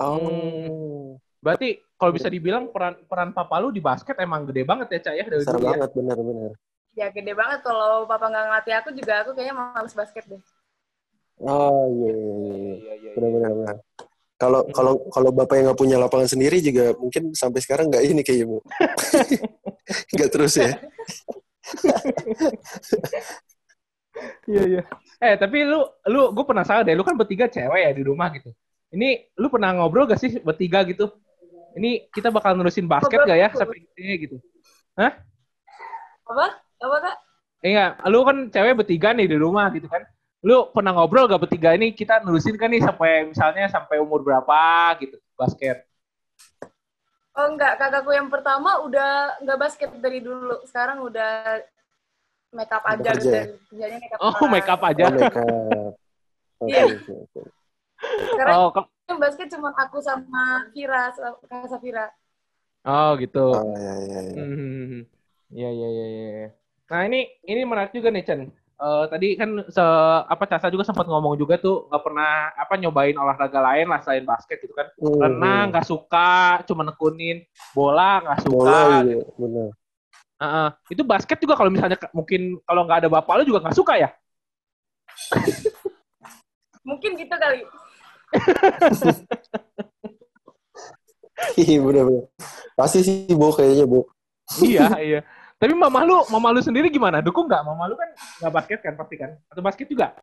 Oh, 0.00 1.20
Berarti 1.42 1.82
kalau 1.98 2.14
bisa 2.14 2.30
dibilang 2.30 2.70
peran 2.70 3.02
peran 3.04 3.34
papa 3.34 3.58
lu 3.58 3.74
di 3.74 3.82
basket 3.82 4.14
emang 4.22 4.46
gede 4.46 4.62
banget 4.62 4.88
ya, 4.94 5.00
Cak 5.10 5.14
ya 5.18 5.24
dari 5.26 5.42
besar 5.42 5.58
dulu 5.58 5.66
ya. 5.66 5.70
banget, 5.74 5.90
bener-bener. 5.98 6.52
Ya 6.94 7.06
gede 7.10 7.32
banget 7.34 7.60
kalau 7.66 8.06
papa 8.06 8.30
nggak 8.30 8.44
ngelatih 8.46 8.74
aku 8.78 8.88
juga 8.94 9.12
aku 9.26 9.30
kayaknya 9.34 9.54
males 9.58 9.94
basket 9.94 10.24
deh. 10.30 10.42
Oh, 11.42 11.90
iya, 11.90 12.10
iya, 12.14 12.14
iya. 12.14 12.34
iya. 12.38 12.54
Iya, 12.54 12.74
iya, 12.78 12.94
iya. 12.94 13.10
Bener-bener. 13.18 13.50
bener. 13.58 13.76
Kalau 14.38 14.60
kalau 14.74 14.92
kalau 15.10 15.30
bapak 15.30 15.54
yang 15.58 15.70
nggak 15.70 15.80
punya 15.82 15.96
lapangan 16.02 16.30
sendiri 16.30 16.58
juga 16.58 16.94
mungkin 16.98 17.30
sampai 17.34 17.62
sekarang 17.62 17.86
nggak 17.90 18.02
ini 18.06 18.22
kayaknya 18.26 18.46
bu. 18.50 18.58
Nggak 20.14 20.30
terus 20.34 20.54
ya. 20.58 20.72
Iya 24.50 24.62
iya. 24.66 24.82
Eh 25.22 25.34
tapi 25.38 25.62
lu 25.62 25.86
lu 26.10 26.34
gue 26.34 26.44
penasaran 26.46 26.82
deh, 26.82 26.94
lu 26.98 27.06
kan 27.06 27.14
bertiga 27.14 27.46
cewek 27.46 27.80
ya 27.86 27.90
di 27.94 28.02
rumah 28.02 28.34
gitu. 28.34 28.50
Ini 28.92 29.32
lu 29.40 29.48
pernah 29.48 29.72
ngobrol 29.72 30.04
gak 30.04 30.20
sih 30.20 30.36
bertiga 30.44 30.84
gitu? 30.84 31.08
Ini 31.72 32.12
kita 32.12 32.28
bakal 32.28 32.52
nerusin 32.52 32.84
basket 32.84 33.24
gak 33.24 33.38
ya 33.40 33.48
sampai 33.56 33.80
gede 33.80 34.10
gitu? 34.28 34.36
Hah? 34.92 35.16
Apa? 36.28 36.46
Apa 36.60 36.96
kak? 37.00 37.16
Iya, 37.62 37.96
lu 38.10 38.20
kan 38.26 38.52
cewek 38.52 38.84
bertiga 38.84 39.16
nih 39.16 39.24
di 39.30 39.36
rumah 39.40 39.72
gitu 39.72 39.88
kan. 39.88 40.04
Lu 40.44 40.68
pernah 40.74 40.92
ngobrol 40.92 41.24
gak 41.24 41.40
bertiga 41.48 41.72
ini 41.72 41.96
kita 41.96 42.20
nerusin 42.20 42.60
kan 42.60 42.68
nih 42.68 42.84
sampai 42.84 43.32
misalnya 43.32 43.72
sampai 43.72 43.96
umur 44.02 44.20
berapa 44.20 44.92
gitu 45.00 45.16
basket? 45.40 45.88
Oh 47.32 47.48
enggak, 47.48 47.80
kakakku 47.80 48.12
yang 48.12 48.28
pertama 48.28 48.84
udah 48.84 49.40
nggak 49.40 49.56
basket 49.56 49.88
dari 50.04 50.20
dulu. 50.20 50.60
Sekarang 50.68 51.00
udah 51.00 51.64
make 52.52 52.68
up 52.68 52.84
aja 52.84 53.00
Udah 53.00 53.12
gitu. 53.16 53.24
kerja 53.24 53.40
ya? 53.40 53.46
Kerjanya 53.72 53.96
make 54.04 54.12
up. 54.12 54.20
Oh, 54.20 54.46
make 54.52 54.68
up 54.68 54.82
aja. 54.84 55.04
Oh, 55.08 55.12
make 55.16 55.32
up. 55.32 55.40
Oke, 56.62 56.70
Iya. 56.70 56.84
oke, 56.86 57.12
oke. 57.26 57.40
Sekarang 58.02 58.54
Oh, 58.58 58.68
kok- 58.70 58.88
yang 59.06 59.20
basket 59.20 59.48
cuma 59.52 59.70
aku 59.74 59.98
sama 60.00 60.66
Vira, 60.72 61.12
sama 61.12 61.36
Kak 61.44 61.68
Safira. 61.68 62.06
oh 62.82 63.10
gitu. 63.20 63.46
Oh, 63.54 63.76
ya, 63.76 63.94
ya, 64.02 64.20
ya. 64.24 64.42
Hmm, 64.42 65.04
Iya 65.52 65.68
iya 65.68 65.88
iya 65.88 66.06
iya. 66.08 66.48
Nah 66.88 67.00
ini 67.04 67.28
ini 67.44 67.60
menarik 67.62 67.92
juga 67.92 68.08
nih 68.08 68.24
Chen. 68.24 68.40
Eh, 68.82 69.04
tadi 69.06 69.38
kan 69.38 69.62
se 69.70 69.84
apa 70.26 70.44
Casa 70.48 70.66
juga 70.66 70.82
sempat 70.82 71.06
ngomong 71.06 71.38
juga 71.38 71.54
tuh 71.54 71.86
nggak 71.86 72.02
pernah 72.02 72.50
apa 72.56 72.74
nyobain 72.74 73.14
olahraga 73.14 73.60
lain 73.62 73.86
lah 73.86 74.00
selain 74.02 74.26
basket 74.26 74.58
gitu 74.58 74.74
kan. 74.74 74.88
Hmm, 74.98 75.20
Renang 75.22 75.70
nggak 75.70 75.86
suka, 75.86 76.64
cuma 76.66 76.82
nekunin 76.82 77.44
bola 77.76 78.18
nggak 78.24 78.40
suka. 78.42 78.56
Bola 78.56 78.80
gitu. 79.04 79.08
iya, 79.12 79.18
benar. 79.38 79.68
Heeh. 80.42 80.68
itu 80.90 81.02
basket 81.06 81.38
juga 81.38 81.54
kalau 81.54 81.70
misalnya 81.70 81.94
ke- 81.94 82.10
mungkin 82.10 82.58
kalau 82.66 82.82
nggak 82.82 83.06
ada 83.06 83.10
bapak 83.12 83.34
lu 83.38 83.44
juga 83.46 83.62
nggak 83.62 83.78
suka 83.78 83.94
ya? 83.94 84.10
Mungkin 86.82 87.14
gitu 87.14 87.30
kali. 87.30 87.62
Iya, 91.58 91.82
benar, 91.82 92.04
benar. 92.06 92.24
Pasti 92.78 92.98
sih 93.02 93.34
bu 93.34 93.50
kayaknya 93.52 93.84
bu. 93.84 94.06
iya 94.62 94.88
iya. 95.02 95.20
Tapi 95.58 95.78
mama 95.78 96.02
lu 96.02 96.26
mama 96.30 96.50
lu 96.50 96.60
sendiri 96.62 96.90
gimana? 96.90 97.22
Dukung 97.22 97.46
nggak? 97.46 97.62
Mama 97.62 97.86
lu 97.86 97.94
kan 97.94 98.10
nggak 98.42 98.52
basket 98.52 98.78
kan 98.82 98.94
pasti 98.98 99.14
kan? 99.18 99.30
Atau 99.50 99.62
basket 99.62 99.86
juga? 99.90 100.14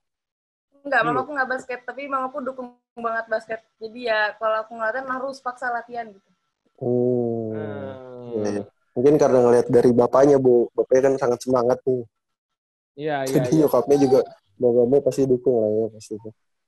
Enggak, 0.79 1.01
Iya. 1.03 1.07
mamaku 1.11 1.29
nggak 1.35 1.49
basket, 1.49 1.79
tapi 1.83 2.07
mamaku 2.07 2.37
dukung 2.43 2.67
banget 2.95 3.25
basket. 3.27 3.59
Jadi 3.79 4.07
ya 4.07 4.35
kalau 4.39 4.63
aku 4.63 4.71
ngeliatin 4.79 5.07
harus 5.07 5.37
paksa 5.43 5.71
latihan 5.71 6.07
gitu. 6.07 6.29
Hmm. 6.79 7.51
Hmm. 7.51 8.43
Iya. 8.47 8.63
Mungkin 8.95 9.15
karena 9.15 9.39
ngeliat 9.43 9.67
dari 9.71 9.91
bapaknya 9.95 10.37
bu, 10.39 10.67
bapaknya 10.75 11.01
kan 11.11 11.13
sangat 11.19 11.39
semangat 11.43 11.79
nih. 11.83 12.03
Iya 12.99 13.17
iya. 13.27 13.33
Jadi 13.39 13.49
iya. 13.55 13.59
nyokapnya 13.63 13.97
juga 13.99 14.19
mau 14.59 14.75
gak 14.75 14.87
mau 14.91 14.99
pasti 15.03 15.23
dukung 15.23 15.55
lah 15.63 15.69
ya 15.71 15.85
pasti. 15.95 16.15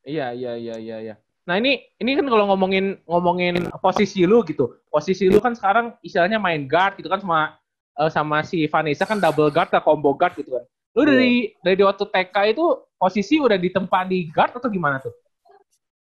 Iya 0.08 0.28
iya 0.32 0.52
iya 0.56 0.76
iya 0.80 0.98
iya. 1.12 1.16
Nah 1.46 1.58
ini 1.58 1.82
ini 1.98 2.14
kan 2.14 2.26
kalau 2.30 2.46
ngomongin 2.54 3.02
ngomongin 3.10 3.66
posisi 3.82 4.24
lu 4.30 4.46
gitu. 4.46 4.78
Posisi 4.88 5.26
lu 5.26 5.42
kan 5.42 5.58
sekarang 5.58 5.98
istilahnya 6.06 6.38
main 6.38 6.70
guard 6.70 6.98
gitu 7.02 7.10
kan 7.10 7.22
sama 7.22 7.58
eh, 7.98 8.10
sama 8.14 8.38
si 8.46 8.70
Vanessa 8.70 9.10
kan 9.10 9.18
double 9.18 9.50
guard 9.50 9.74
atau 9.74 9.82
combo 9.82 10.14
guard 10.14 10.38
gitu 10.38 10.54
kan. 10.54 10.64
Lu 10.94 11.02
dari 11.08 11.56
dari 11.64 11.82
waktu 11.82 12.04
TK 12.06 12.36
itu 12.54 12.66
posisi 13.00 13.42
udah 13.42 13.58
ditempa 13.58 14.06
di 14.06 14.30
guard 14.30 14.54
atau 14.60 14.70
gimana 14.70 15.02
tuh? 15.02 15.14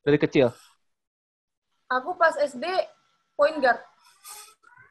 Dari 0.03 0.19
kecil. 0.19 0.51
Aku 1.89 2.19
pas 2.19 2.35
SD 2.37 2.65
point 3.39 3.57
guard. 3.63 3.81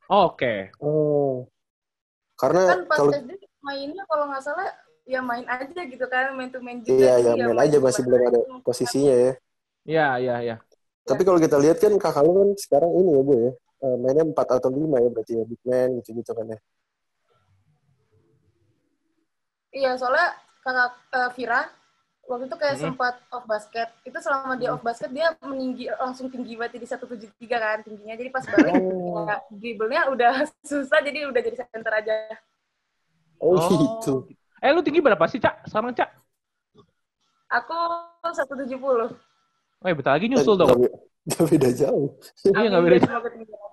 Oh, 0.08 0.32
Oke. 0.32 0.72
Oh. 0.80 1.46
Karena 2.39 2.63
Kan 2.72 2.82
pas 2.88 2.98
kalau 3.04 3.12
SD 3.12 3.36
mainnya 3.60 4.04
kalau 4.08 4.32
nggak 4.32 4.44
salah 4.46 4.72
ya 5.04 5.20
main 5.20 5.44
aja 5.48 5.82
gitu 5.84 6.06
kan, 6.08 6.32
main 6.36 6.51
to 6.51 6.60
main 6.63 6.80
juga. 6.84 7.00
iya 7.00 7.13
ya 7.36 7.48
main 7.48 7.60
aja 7.60 7.77
buat 7.80 7.92
masih 7.92 8.01
belum 8.08 8.20
ada 8.24 8.39
latihan. 8.39 8.60
posisinya 8.63 9.16
ya. 9.16 9.34
Iya 9.89 10.01
iya 10.24 10.34
iya. 10.46 10.56
Tapi 11.10 11.22
kalau 11.27 11.39
kita 11.46 11.58
lihat 11.63 11.77
kan 11.84 11.94
kakak 12.03 12.24
lu 12.27 12.32
kan 12.39 12.50
sekarang 12.63 12.91
ini 13.00 13.10
ya 13.17 13.22
bu 13.27 13.34
ya, 13.46 13.51
eh, 13.86 13.96
mainnya 14.01 14.24
4 14.32 14.48
atau 14.58 14.70
5 14.77 14.98
ya 15.03 15.10
berarti 15.13 15.32
ya, 15.39 15.44
big 15.51 15.62
man 15.70 15.89
gitu-gitu 16.00 16.32
kan 16.38 16.46
ya. 16.53 16.58
Iya, 19.75 19.91
soalnya 20.00 20.27
kakak 20.63 20.91
eh, 21.15 21.29
Vira 21.38 21.62
waktu 22.27 22.44
itu 22.51 22.58
kayak 22.60 22.77
Mhm. 22.77 22.84
sempat 22.84 23.13
off 23.32 23.46
basket. 23.48 23.88
Itu 24.08 24.17
selama 24.20 24.53
dia 24.60 24.70
off 24.75 24.84
basket 24.84 25.12
dia 25.15 25.32
meninggi 25.44 25.88
langsung 25.96 26.27
tinggi 26.34 26.53
banget 26.60 26.79
di 26.84 26.88
173 26.88 27.58
kan 27.63 27.77
tingginya. 27.86 28.15
Jadi 28.20 28.29
pas 28.36 28.46
balik 28.48 28.75
Oh, 28.75 29.27
ya, 29.27 29.36
dribblenya 29.51 30.01
udah 30.13 30.32
susah 30.72 31.00
jadi 31.03 31.20
udah 31.32 31.41
jadi 31.44 31.58
center 31.63 31.94
aja. 32.00 32.15
oh, 33.39 33.70
gitu. 33.82 34.10
Eh 34.63 34.72
lu 34.74 34.82
tinggi 34.86 35.01
berapa 35.06 35.25
sih, 35.29 35.39
Cak? 35.44 35.70
Sekarang, 35.70 35.94
Cak? 35.98 36.10
Aku 37.58 37.75
170. 38.36 39.12
Oh, 39.77 39.88
ya 39.88 39.93
bentar 39.93 40.13
lagi 40.17 40.25
nyusul 40.25 40.55
dong. 40.57 40.69
Gak, 40.74 40.79
be- 40.81 40.96
gak 41.29 41.43
beda 41.53 41.69
jauh. 41.75 42.07
Iya, 42.43 42.69
Amin, 42.74 42.81
beda. 42.89 43.05
ketinggian. 43.22 43.69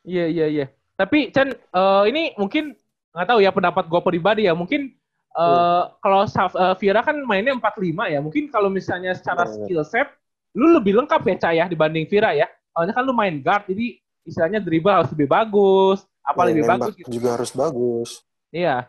Iya 0.00 0.24
iya 0.26 0.46
iya. 0.48 0.66
Tapi 0.98 1.30
Chan, 1.30 1.48
eh, 1.54 2.02
ini 2.10 2.34
mungkin 2.36 2.74
nggak 3.10 3.26
tahu 3.26 3.38
ya 3.42 3.50
pendapat 3.54 3.84
gue 3.86 4.00
pribadi 4.02 4.42
ya. 4.50 4.52
Mungkin 4.56 4.90
eh, 5.30 5.82
kalau 6.02 6.26
Saf- 6.26 6.58
eh, 6.58 6.74
Vira 6.82 7.00
kan 7.06 7.14
mainnya 7.22 7.54
45 7.54 8.10
ya. 8.10 8.18
Mungkin 8.18 8.50
kalau 8.50 8.68
misalnya 8.72 9.14
secara 9.14 9.46
Benar. 9.46 9.54
skill 9.70 9.82
set, 9.86 10.08
lu 10.56 10.74
lebih 10.74 10.98
lengkap 10.98 11.22
ya 11.22 11.34
Cah 11.38 11.52
ya 11.54 11.64
dibanding 11.70 12.10
Vira 12.10 12.34
ya. 12.34 12.50
Soalnya 12.74 12.94
kan 12.96 13.02
lu 13.06 13.14
main 13.14 13.38
guard, 13.38 13.66
jadi 13.70 13.98
istilahnya 14.26 14.58
dribble 14.62 14.94
harus 14.94 15.10
lebih 15.10 15.26
bagus, 15.30 16.06
apa 16.22 16.40
lebih 16.46 16.64
bagus 16.66 16.94
gitu. 16.94 17.08
juga 17.10 17.34
harus 17.34 17.50
bagus. 17.50 18.22
Iya. 18.50 18.86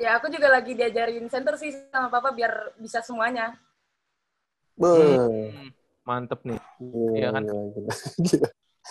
Iya, 0.00 0.18
aku 0.18 0.32
juga 0.32 0.48
lagi 0.48 0.72
diajarin 0.72 1.28
center 1.28 1.54
sih 1.60 1.70
sama 1.92 2.08
papa 2.08 2.32
biar 2.32 2.74
bisa 2.80 3.04
semuanya. 3.04 3.54
Beuh. 4.82 5.14
Hmm, 5.14 5.70
mantep 6.02 6.42
nih. 6.42 6.58
Gila, 6.82 7.10
Iya 7.14 7.28
kan? 7.30 7.42
gila, 7.46 7.62
gila. 7.70 7.92
Gila. 8.18 8.48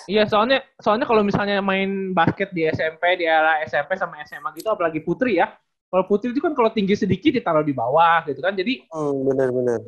Iya, 0.07 0.24
soalnya 0.24 0.63
soalnya 0.79 1.03
kalau 1.03 1.19
misalnya 1.19 1.60
main 1.60 2.15
basket 2.15 2.55
di 2.55 2.63
SMP, 2.63 3.19
di 3.19 3.27
era 3.27 3.60
SMP 3.67 4.00
sama 4.00 4.24
SMA 4.24 4.55
gitu, 4.55 4.71
apalagi 4.71 5.03
putri 5.03 5.36
ya. 5.36 5.51
Kalau 5.91 6.07
putri 6.07 6.31
itu 6.31 6.39
kan 6.39 6.55
kalau 6.55 6.71
tinggi 6.71 6.95
sedikit 6.95 7.36
ditaruh 7.36 7.67
di 7.67 7.75
bawah 7.75 8.24
gitu 8.24 8.39
kan. 8.39 8.55
Jadi 8.55 8.88
Hmm, 8.88 9.27
benar-benar. 9.27 9.83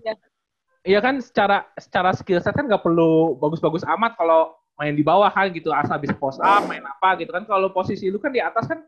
Iya 0.84 1.00
kan 1.00 1.24
secara 1.24 1.64
secara 1.80 2.12
skill 2.12 2.44
set 2.44 2.52
kan 2.52 2.68
nggak 2.68 2.84
perlu 2.84 3.40
bagus-bagus 3.40 3.88
amat 3.88 4.20
kalau 4.20 4.52
main 4.76 4.92
di 4.92 5.00
bawah 5.00 5.32
kan 5.32 5.48
gitu 5.56 5.72
asal 5.72 5.96
bisa 5.96 6.12
post 6.20 6.44
up 6.44 6.68
main 6.68 6.84
apa 6.84 7.16
gitu 7.24 7.32
kan 7.32 7.48
kalau 7.48 7.72
posisi 7.72 8.12
lu 8.12 8.20
kan 8.20 8.36
di 8.36 8.44
atas 8.44 8.68
kan 8.68 8.84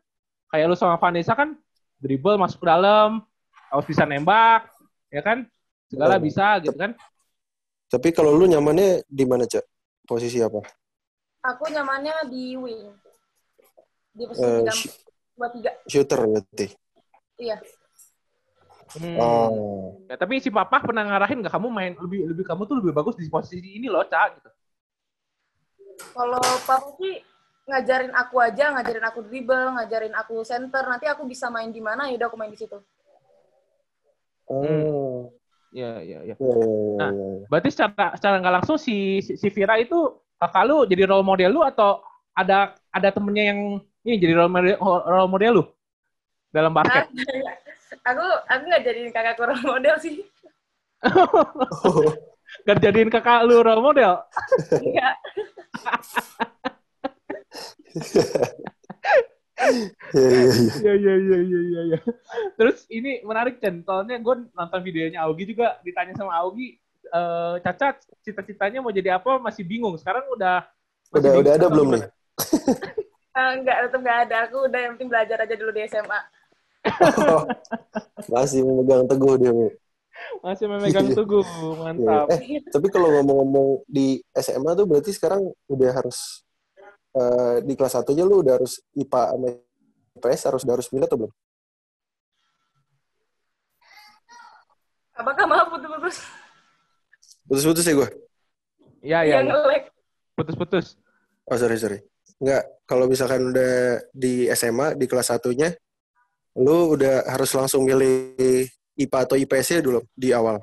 kayak 0.51 0.67
lu 0.67 0.75
sama 0.75 0.99
Vanessa 0.99 1.31
kan 1.31 1.55
dribble 2.03 2.35
masuk 2.35 2.59
ke 2.59 2.67
dalam 2.67 3.23
harus 3.71 3.85
bisa 3.87 4.03
nembak 4.03 4.67
ya 5.07 5.23
kan 5.23 5.47
segala 5.95 6.15
bisa 6.19 6.59
gitu 6.59 6.75
kan 6.75 6.91
Tapi 7.85 8.11
kalau 8.11 8.33
lu 8.33 8.43
nyamannya 8.49 9.05
di 9.07 9.23
mana, 9.23 9.45
Cak? 9.45 9.63
Posisi 10.03 10.41
apa? 10.41 10.59
Aku 11.45 11.69
nyamannya 11.69 12.27
di 12.27 12.57
wing. 12.57 12.91
Di 14.11 14.23
posisi 14.25 14.43
Eh, 14.43 14.57
tiga 14.59 14.73
sh- 14.73 14.99
dua 15.37 15.47
tiga. 15.53 15.71
shooter 15.85 16.19
berarti. 16.25 16.67
Iya. 17.39 17.55
Hmm. 18.97 19.17
Oh. 19.21 20.01
Ya, 20.09 20.17
tapi 20.17 20.41
si 20.41 20.49
papa 20.49 20.81
pernah 20.81 21.05
ngarahin 21.05 21.45
nggak 21.45 21.53
kamu 21.53 21.67
main 21.69 21.93
lebih 21.99 22.25
lebih 22.31 22.43
kamu 22.47 22.63
tuh 22.65 22.75
lebih 22.79 22.93
bagus 22.95 23.15
di 23.19 23.27
posisi 23.27 23.75
ini 23.75 23.85
loh 23.91 24.05
cak 24.07 24.39
gitu 24.39 24.49
Kalau 26.15 26.41
papa 26.65 26.89
sih 26.99 27.21
ngajarin 27.69 28.13
aku 28.13 28.35
aja, 28.41 28.71
ngajarin 28.75 29.05
aku 29.05 29.19
dribble, 29.25 29.77
ngajarin 29.77 30.13
aku 30.17 30.41
center. 30.41 30.83
Nanti 30.89 31.05
aku 31.05 31.23
bisa 31.29 31.53
main 31.53 31.69
di 31.69 31.79
mana, 31.85 32.09
ya 32.09 32.17
udah 32.17 32.27
aku 32.33 32.37
main 32.37 32.49
di 32.51 32.59
situ. 32.59 32.77
Oh. 34.45 34.63
Iya 34.63 35.04
iya 35.75 35.91
iya. 35.99 36.19
Iya, 36.23 36.31
iya, 36.31 36.35
iya, 36.39 36.55
Nah. 36.95 37.11
iya. 37.11 37.45
berarti 37.51 37.69
secara 37.75 38.15
secara 38.15 38.35
nggak 38.39 38.55
langsung 38.63 38.77
si 38.79 39.19
si 39.19 39.35
si 39.35 39.47
Vira 39.51 39.75
itu 39.75 40.15
kakak 40.39 40.63
lu 40.63 40.87
jadi 40.87 41.03
role 41.03 41.27
model 41.27 41.51
lu 41.51 41.61
atau 41.67 41.99
ada 42.31 42.71
ada 42.95 43.09
temennya 43.11 43.51
yang 43.51 43.59
ini 44.07 44.15
jadi 44.15 44.33
role 44.39 44.51
model 44.51 44.75
role 44.79 45.31
model 45.31 45.51
lu 45.59 45.63
dalam 46.55 46.71
basket 46.71 47.11
aku 48.07 48.25
aku 48.47 48.63
nggak 48.71 48.83
jadiin 48.87 49.11
kakakku 49.11 49.43
role 49.43 49.65
model 49.67 49.95
sih. 49.99 50.23
Oh. 51.85 52.01
Gak 52.65 52.81
jadiin 52.81 53.11
kakak 53.11 53.45
lu 53.45 53.61
role 53.61 53.83
model. 53.83 54.25
Enggak. 54.73 55.15
Iya, 59.55 60.27
iya, 60.27 60.43
iya. 60.43 60.73
Iya 60.75 60.93
iya 60.95 61.13
iya 61.15 61.37
iya 61.39 61.59
iya. 61.63 61.81
iya. 61.95 61.99
Terus 62.59 62.83
ini 62.91 63.23
menarik 63.23 63.63
Chen, 63.63 63.81
soalnya 63.87 64.19
gue 64.19 64.35
nonton 64.51 64.81
videonya 64.83 65.23
Augie 65.23 65.47
juga 65.47 65.79
ditanya 65.81 66.11
sama 66.15 66.35
Augie, 66.43 66.75
eh 67.07 67.55
Caca 67.63 67.95
cita-citanya 68.19 68.83
mau 68.83 68.91
jadi 68.91 69.15
apa 69.15 69.39
masih 69.39 69.63
bingung. 69.63 69.95
Sekarang 69.95 70.27
udah 70.35 70.67
masih 71.09 71.15
Udah, 71.15 71.31
bingung 71.31 71.43
udah 71.43 71.53
ada 71.55 71.67
belum 71.71 71.87
nih? 71.95 72.03
Eh, 73.35 73.51
enggak, 73.59 73.77
tetap 73.83 73.99
enggak 73.99 74.19
ada. 74.27 74.35
Aku 74.47 74.57
udah 74.63 74.79
yang 74.79 74.91
penting 74.95 75.11
belajar 75.11 75.37
aja 75.43 75.55
dulu 75.59 75.71
di 75.75 75.83
SMA. 75.91 76.19
Oh. 77.27 77.43
Masih 78.31 78.63
memegang 78.63 79.03
teguh 79.09 79.35
dia, 79.35 79.51
Bu. 79.51 79.67
Masih 80.39 80.65
memegang 80.71 81.09
teguh, 81.11 81.43
mantap. 81.83 82.31
Eh, 82.31 82.63
tapi 82.71 82.87
kalau 82.87 83.11
ngomong-ngomong 83.19 83.83
di 83.91 84.23
SMA 84.39 84.71
tuh 84.77 84.87
berarti 84.87 85.11
sekarang 85.11 85.51
udah 85.67 85.89
harus 85.91 86.44
eh, 87.15 87.55
di 87.63 87.73
kelas 87.73 87.95
1 87.95 88.11
aja 88.11 88.23
lu 88.23 88.43
udah 88.43 88.53
harus 88.59 88.83
IPA 88.93 89.21
sama 89.31 89.47
IPS 90.15 90.41
harus 90.47 90.61
udah 90.63 90.75
harus 90.75 90.87
milih 90.91 91.07
atau 91.07 91.17
belum? 91.19 91.33
Apakah 95.15 95.45
maaf 95.47 95.67
putus-putus? 95.71 96.15
Putus-putus 97.47 97.85
ya 97.87 97.93
gue? 97.95 98.09
Iya, 98.99 99.19
iya. 99.23 99.33
Yang 99.39 99.45
Ya. 99.47 99.51
nge-lag. 99.55 99.83
Putus-putus. 100.35 100.85
Oh 101.47 101.55
sorry 101.55 101.77
sorry. 101.79 101.99
Enggak, 102.41 102.63
kalau 102.83 103.07
misalkan 103.07 103.47
udah 103.47 104.03
di 104.11 104.51
SMA 104.51 104.99
di 104.99 105.05
kelas 105.07 105.31
satunya, 105.31 105.71
lu 106.59 106.99
udah 106.99 107.23
harus 107.31 107.51
langsung 107.55 107.87
milih 107.87 108.67
IPA 108.99 109.19
atau 109.23 109.35
IPS-nya 109.39 109.79
dulu 109.79 110.03
di 110.11 110.35
awal. 110.35 110.59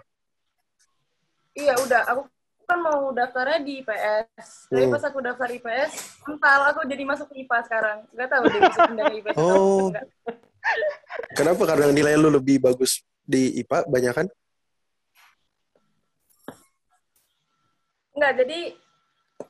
Iya 1.57 1.77
udah, 1.81 2.01
aku 2.13 2.23
kan 2.67 2.79
mau 2.81 3.11
daftarnya 3.13 3.61
di 3.63 3.83
IPS. 3.83 4.69
Tapi 4.71 4.85
Hmm. 4.87 4.95
pas 4.95 5.05
aku 5.07 5.19
daftar 5.21 5.49
IPS, 5.51 5.93
mental 6.27 6.61
aku 6.73 6.81
jadi 6.89 7.03
masuk 7.05 7.27
ke 7.31 7.45
IPA 7.45 7.59
sekarang. 7.69 7.99
Gak 8.15 8.29
tahu 8.31 8.45
deh 8.49 8.61
bisa 8.61 8.81
ke 8.87 9.15
IPS. 9.23 9.37
Oh. 9.39 9.89
Kenapa? 11.37 11.63
Karena 11.67 11.91
nilai 11.91 12.15
lu 12.17 12.31
lebih 12.31 12.63
bagus 12.63 13.03
di 13.23 13.61
IPA, 13.63 13.87
banyak 13.87 14.13
kan? 14.15 14.27
Enggak, 18.13 18.33
jadi 18.45 18.59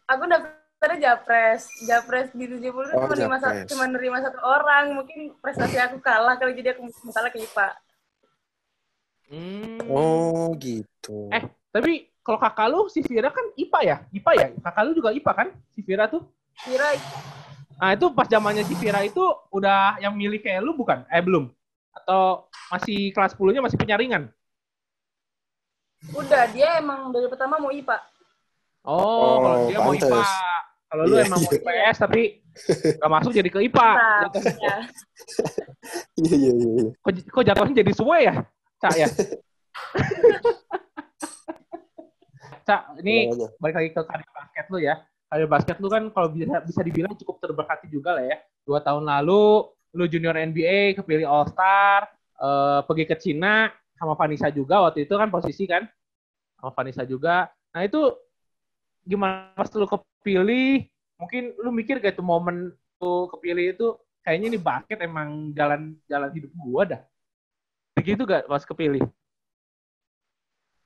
aku 0.06 0.22
daftarnya 0.30 0.98
Japres. 1.02 1.66
Japres 1.82 2.30
di 2.30 2.46
70 2.46 2.92
itu 2.92 2.94
Oh, 2.94 3.10
cuma, 3.10 3.36
nerima 3.36 3.66
cuma 3.66 3.84
nerima 3.90 4.18
satu 4.22 4.38
orang. 4.42 4.94
Mungkin 4.94 5.34
prestasi 5.42 5.76
aku 5.80 5.98
kalah 5.98 6.38
kali 6.38 6.54
jadi 6.54 6.78
aku 6.78 6.86
mentalnya 7.02 7.30
ke 7.34 7.42
IPA. 7.42 7.68
Hmm. 9.32 9.80
Oh 9.88 10.52
gitu. 10.60 11.32
Eh, 11.32 11.44
tapi 11.72 12.11
kalau 12.22 12.38
kakak 12.38 12.66
lu, 12.70 12.86
si 12.86 13.02
Vira 13.02 13.34
kan 13.34 13.42
IPA 13.58 13.80
ya? 13.82 13.96
IPA 14.14 14.32
ya? 14.38 14.46
Kakak 14.62 14.82
lu 14.86 14.92
juga 14.94 15.10
IPA 15.10 15.32
kan? 15.34 15.48
Si 15.74 15.82
Vira 15.82 16.06
tuh? 16.06 16.22
Kira 16.62 16.94
Nah, 17.82 17.98
itu 17.98 18.06
pas 18.14 18.30
zamannya 18.30 18.62
si 18.62 18.78
Vira 18.78 19.02
itu 19.02 19.18
udah 19.50 19.98
yang 19.98 20.14
milih 20.14 20.38
kayak 20.38 20.62
lu 20.62 20.70
bukan? 20.78 21.02
Eh, 21.10 21.18
belum? 21.18 21.50
Atau 21.90 22.46
masih 22.70 23.10
kelas 23.10 23.34
10-nya 23.34 23.58
masih 23.60 23.78
penyaringan? 23.78 24.30
udah, 26.02 26.50
dia 26.50 26.82
emang 26.82 27.14
dari 27.14 27.30
pertama 27.30 27.62
mau 27.62 27.70
IPA. 27.70 27.94
Oh, 28.82 28.98
Oh, 28.98 29.36
kalau 29.38 29.58
dia 29.70 29.78
mau. 29.78 29.94
IPA. 29.94 30.22
Kalau 30.92 31.02
lu 31.08 31.14
Iya, 31.14 31.24
emang 31.26 31.40
mau 31.42 31.50
iya. 31.54 31.62
IPS 31.62 31.96
tapi 32.02 32.22
gak 32.98 33.10
masuk 33.10 33.32
jadi 33.34 33.48
ke 33.50 33.58
IPA. 33.66 33.90
Iya 36.14 36.36
iya 36.38 36.52
iya. 36.54 36.70
iya. 36.78 36.90
Kok, 37.02 37.10
kok 37.26 37.42
jatuhnya 37.42 37.74
jadi 37.82 37.92
semua 37.96 38.16
ya? 38.22 38.34
Cak 38.78 38.94
ya? 38.94 39.08
Cak, 42.62 43.02
ini 43.02 43.30
aja. 43.30 43.46
balik 43.58 43.76
lagi 43.78 43.90
ke 43.92 44.00
karir 44.06 44.30
basket 44.30 44.66
lu 44.70 44.78
ya. 44.78 44.94
Karir 45.28 45.48
basket 45.48 45.76
lu 45.80 45.88
kan 45.88 46.02
kalau 46.12 46.28
bisa 46.30 46.60
bisa 46.62 46.80
dibilang 46.84 47.14
cukup 47.18 47.36
terberkati 47.42 47.86
juga 47.90 48.16
lah 48.18 48.24
ya. 48.24 48.36
Dua 48.62 48.78
tahun 48.78 49.04
lalu 49.06 49.66
lu 49.92 50.04
junior 50.08 50.36
NBA 50.38 50.96
kepilih 50.96 51.28
All 51.28 51.46
Star, 51.50 52.08
eh, 52.40 52.80
pergi 52.86 53.04
ke 53.04 53.16
Cina 53.20 53.68
sama 53.98 54.18
Vanessa 54.18 54.50
juga 54.50 54.82
waktu 54.82 55.06
itu 55.06 55.14
kan 55.14 55.28
posisi 55.30 55.64
kan 55.68 55.86
sama 56.58 56.70
Vanessa 56.74 57.02
juga. 57.06 57.50
Nah 57.74 57.82
itu 57.86 58.00
gimana 59.06 59.54
pas 59.54 59.70
lu 59.74 59.86
kepilih? 59.86 60.86
Mungkin 61.18 61.54
lu 61.58 61.70
mikir 61.70 62.02
gak 62.02 62.18
tuh 62.18 62.26
momen 62.26 62.74
lu 62.98 63.30
kepilih 63.30 63.78
itu 63.78 63.86
kayaknya 64.22 64.46
ini 64.54 64.58
basket 64.58 64.98
emang 65.02 65.50
jalan 65.54 65.94
jalan 66.06 66.30
hidup 66.34 66.50
gua 66.58 66.82
dah. 66.86 67.00
Begitu 67.94 68.22
gak 68.26 68.46
pas 68.50 68.62
kepilih? 68.66 69.02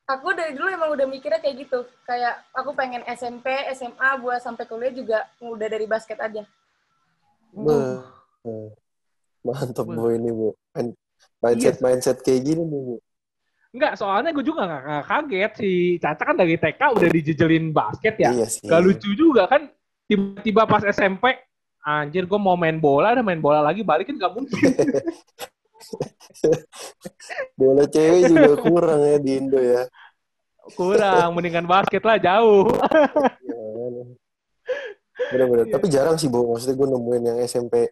Aku 0.06 0.30
dari 0.38 0.54
dulu 0.54 0.70
emang 0.70 0.94
udah 0.94 1.06
mikirnya 1.10 1.42
kayak 1.42 1.66
gitu. 1.66 1.82
Kayak 2.06 2.38
aku 2.54 2.70
pengen 2.78 3.02
SMP, 3.10 3.50
SMA, 3.74 4.10
buat 4.22 4.38
sampai 4.38 4.62
kuliah 4.70 4.94
juga 4.94 5.26
udah 5.42 5.66
dari 5.66 5.86
basket 5.90 6.22
aja. 6.22 6.46
Eh, 7.56 8.70
Mantap 9.42 9.86
bu 9.86 10.06
ini 10.14 10.30
bu. 10.30 10.54
Mindset 11.42 11.82
mindset 11.82 12.18
kayak 12.22 12.46
gini 12.46 12.62
nih 12.62 12.80
bu. 12.86 12.96
Enggak, 13.76 13.92
soalnya 13.98 14.30
gue 14.32 14.46
juga 14.46 14.64
gak, 14.64 14.82
gak 14.88 15.04
kaget 15.04 15.52
si 15.60 15.70
Caca 16.00 16.22
kan 16.22 16.36
dari 16.38 16.54
TK 16.56 16.80
udah 16.96 17.08
dijejelin 17.12 17.66
basket 17.74 18.14
ya. 18.16 18.30
Iya 18.32 18.46
sih. 18.46 18.64
Gak 18.64 18.80
lucu 18.86 19.10
juga 19.12 19.50
kan 19.50 19.68
tiba-tiba 20.06 20.70
pas 20.70 20.86
SMP 20.86 21.34
anjir 21.82 22.30
gue 22.30 22.40
mau 22.40 22.54
main 22.54 22.78
bola 22.78 23.14
dan 23.14 23.26
main 23.26 23.42
bola 23.42 23.58
lagi 23.58 23.82
balik 23.82 24.06
kan 24.06 24.16
gak 24.22 24.32
mungkin. 24.32 24.54
Bola 27.58 27.84
cewek 27.86 28.30
juga 28.30 28.54
kurang 28.60 29.00
ya 29.02 29.18
di 29.20 29.30
Indo 29.38 29.60
ya. 29.60 29.82
Kurang, 30.74 31.38
mendingan 31.38 31.66
basket 31.66 32.02
lah 32.02 32.18
jauh. 32.18 32.66
Bener-bener. 35.30 35.70
Tapi 35.70 35.86
jarang 35.86 36.18
sih 36.18 36.26
bu. 36.26 36.54
Maksudnya 36.54 36.74
gue 36.74 36.88
nemuin 36.90 37.22
yang 37.22 37.38
SMP 37.46 37.86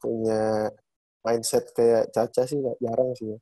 punya 0.00 0.72
mindset 1.22 1.70
kayak 1.76 2.10
Caca 2.10 2.42
sih 2.48 2.58
jarang 2.82 3.14
sih. 3.14 3.38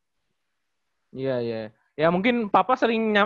Iya, 1.15 1.41
iya. 1.41 1.73
Ya 1.97 2.13
mungkin 2.13 2.53
papa 2.53 2.77
sering 2.77 3.17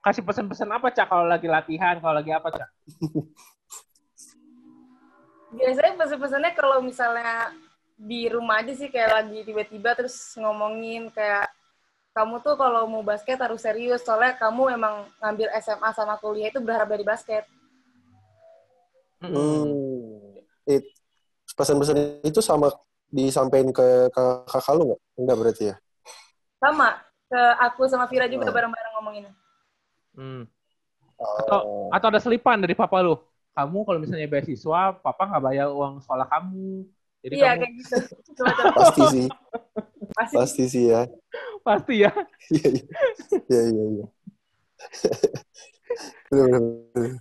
kasih 0.00 0.24
pesan-pesan 0.24 0.70
apa 0.70 0.92
Cak 0.92 1.08
kalau 1.08 1.28
lagi 1.28 1.48
latihan, 1.48 2.00
kalau 2.00 2.14
lagi 2.16 2.32
apa 2.32 2.48
Cak? 2.52 2.68
Biasanya 5.50 5.98
pesan-pesannya 5.98 6.54
kalau 6.54 6.78
misalnya 6.78 7.50
di 8.00 8.32
rumah 8.32 8.64
aja 8.64 8.72
sih 8.72 8.88
kayak 8.88 9.12
lagi 9.12 9.44
tiba-tiba 9.44 9.92
terus 9.92 10.32
ngomongin 10.40 11.12
kayak 11.12 11.52
kamu 12.16 12.40
tuh 12.40 12.56
kalau 12.56 12.88
mau 12.88 13.04
basket 13.04 13.36
harus 13.36 13.60
serius 13.60 14.00
soalnya 14.02 14.34
kamu 14.40 14.72
emang 14.72 15.04
ngambil 15.20 15.52
SMA 15.60 15.90
sama 15.92 16.16
kuliah 16.16 16.48
itu 16.48 16.58
berharap 16.58 16.88
dari 16.88 17.04
basket. 17.04 17.44
Hmm. 19.20 19.68
It, 20.64 20.88
pesan-pesan 21.52 22.24
itu 22.24 22.40
sama 22.40 22.72
disampaikan 23.12 23.68
ke 23.68 23.86
kakak 24.48 24.74
lu 24.74 24.90
nggak? 24.90 25.00
Enggak 25.20 25.36
berarti 25.36 25.64
ya? 25.70 25.76
Sama 26.56 26.98
ke 27.28 27.42
aku 27.62 27.84
sama 27.86 28.08
Vira 28.08 28.26
juga 28.26 28.48
Oh. 28.48 28.54
bareng-bareng 28.56 28.92
ngomonginnya. 28.96 29.32
Hmm. 30.16 30.42
Oh. 31.20 31.92
Atau 31.92 32.08
ada 32.08 32.18
selipan 32.18 32.58
dari 32.58 32.72
papa 32.72 33.04
lu? 33.04 33.20
Kamu 33.52 33.84
kalau 33.84 34.00
misalnya 34.00 34.24
beasiswa, 34.24 34.96
papa 34.98 35.22
nggak 35.28 35.44
bayar 35.44 35.68
uang 35.68 36.00
sekolah 36.00 36.26
kamu. 36.26 36.88
Jadi 37.20 37.34
Iya 37.36 37.50
kamu 37.52 37.60
kayak 37.60 37.72
gitu. 37.76 37.96
Pasti 38.80 39.02
sih. 39.12 39.26
Pasti. 40.16 40.34
Pasti 40.36 40.64
sih 40.68 40.84
ya. 40.88 41.02
pasti 41.60 41.94
ya. 42.00 42.10
Iya 42.56 42.68
iya. 42.72 42.84
Iya 43.50 43.62
iya 43.68 43.84
iya. 43.92 44.06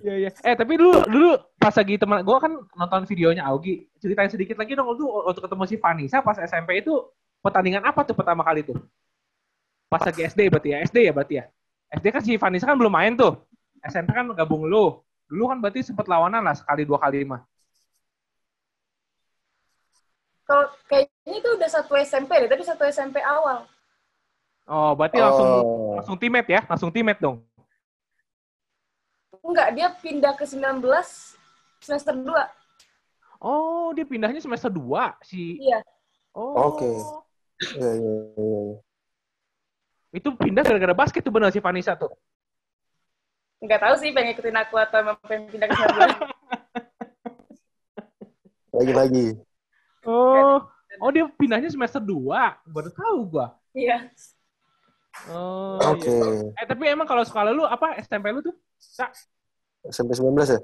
Iya 0.05 0.15
iya. 0.15 0.29
Eh 0.45 0.55
tapi 0.55 0.77
dulu 0.77 1.01
dulu 1.09 1.29
pas 1.57 1.73
lagi 1.73 1.97
teman 1.97 2.21
gue 2.21 2.38
kan 2.38 2.53
nonton 2.77 3.03
videonya 3.09 3.43
Augie. 3.49 3.89
Ceritain 3.97 4.29
sedikit 4.29 4.55
lagi 4.55 4.77
dong 4.77 4.93
lu 4.93 5.09
waktu 5.25 5.41
ketemu 5.41 5.63
si 5.65 5.75
Vanessa 5.81 6.21
pas 6.21 6.38
SMP 6.38 6.85
itu 6.85 6.93
pertandingan 7.41 7.83
apa 7.83 8.05
tuh 8.05 8.13
pertama 8.15 8.45
kali 8.45 8.62
tuh? 8.63 8.77
Pas 9.89 10.05
lagi 10.05 10.21
SD 10.29 10.53
berarti 10.53 10.69
ya? 10.71 10.77
SD 10.85 10.97
ya 11.09 11.12
berarti 11.12 11.35
ya? 11.41 11.45
SD 11.89 12.05
kan 12.13 12.21
si 12.21 12.38
Vanessa 12.38 12.69
kan 12.69 12.77
belum 12.77 12.93
main 12.93 13.17
tuh. 13.17 13.33
SMP 13.81 14.13
kan 14.13 14.29
gabung 14.38 14.69
lu. 14.69 15.01
Dulu 15.25 15.43
kan 15.49 15.57
berarti 15.57 15.81
sempet 15.81 16.05
lawanan 16.05 16.45
lah 16.45 16.53
sekali 16.53 16.85
dua 16.85 17.01
kali 17.01 17.25
mah. 17.25 17.41
Kalau 20.49 20.65
kayaknya 20.89 21.35
itu 21.38 21.49
udah 21.62 21.69
satu 21.69 21.93
SMP 21.93 22.41
deh, 22.41 22.49
tapi 22.49 22.65
satu 22.65 22.81
SMP 22.89 23.21
awal. 23.21 23.69
Oh 24.65 24.97
berarti 24.97 25.21
langsung 25.21 25.49
Oh. 25.62 25.93
langsung 26.01 26.17
teammate 26.17 26.49
ya? 26.49 26.62
Langsung 26.65 26.89
teammate 26.89 27.21
dong. 27.21 27.45
Enggak, 29.45 29.77
dia 29.77 29.88
pindah 29.93 30.33
ke 30.33 30.45
19 30.49 30.81
semester 31.81 32.17
2. 32.17 32.33
Oh 33.39 33.93
dia 33.93 34.05
pindahnya 34.09 34.41
semester 34.41 34.73
2 34.73 35.13
si. 35.21 35.62
Iya. 35.62 35.85
Oh. 36.33 36.73
Oke. 36.73 36.89
Iya 37.77 37.89
iya 37.93 38.13
iya. 38.33 38.59
iya. 38.73 38.77
Itu 40.09 40.33
pindah 40.33 40.65
gara-gara 40.65 40.97
basket 40.97 41.21
tuh 41.21 41.29
benar 41.29 41.53
si 41.53 41.62
Vanessa 41.62 41.93
tuh. 41.93 42.09
Enggak 43.62 43.85
tahu 43.85 43.95
sih 44.01 44.09
pengen 44.09 44.33
ikutin 44.33 44.57
aku 44.57 44.81
atau 44.81 44.97
emang 44.97 45.17
pengen 45.29 45.45
pindah 45.53 45.67
ke 45.69 45.75
19. 45.77 46.25
Lagi-lagi. 48.79 49.48
Oh. 50.07 50.59
Oh 50.99 51.09
dia 51.13 51.27
pindahnya 51.35 51.69
semester 51.71 52.01
2. 52.01 52.65
Baru 52.67 52.89
tahu 52.91 53.17
gua. 53.38 53.55
Iya. 53.75 54.09
Oh. 55.27 55.79
Oke. 55.95 56.07
iya. 56.07 56.55
Eh 56.55 56.65
tapi 56.67 56.88
emang 56.88 57.07
kalau 57.07 57.23
sekolah 57.23 57.51
lu 57.51 57.63
apa 57.67 57.99
SMP 58.03 58.31
lu 58.31 58.41
tuh? 58.43 58.55
Kak? 58.95 59.12
Sampai 59.91 60.15
19 60.15 60.55
ya? 60.55 60.59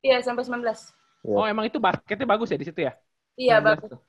Iya, 0.00 0.16
sampai 0.24 0.44
19. 0.46 0.94
Iya. 1.26 1.36
Oh 1.36 1.44
emang 1.46 1.66
itu 1.68 1.78
basketnya 1.82 2.26
bagus 2.26 2.50
ya 2.50 2.58
di 2.58 2.66
situ 2.66 2.80
ya? 2.86 2.92
Iya, 3.36 3.60
19 3.60 3.66
bagus. 3.66 3.90
tuh. 3.94 4.00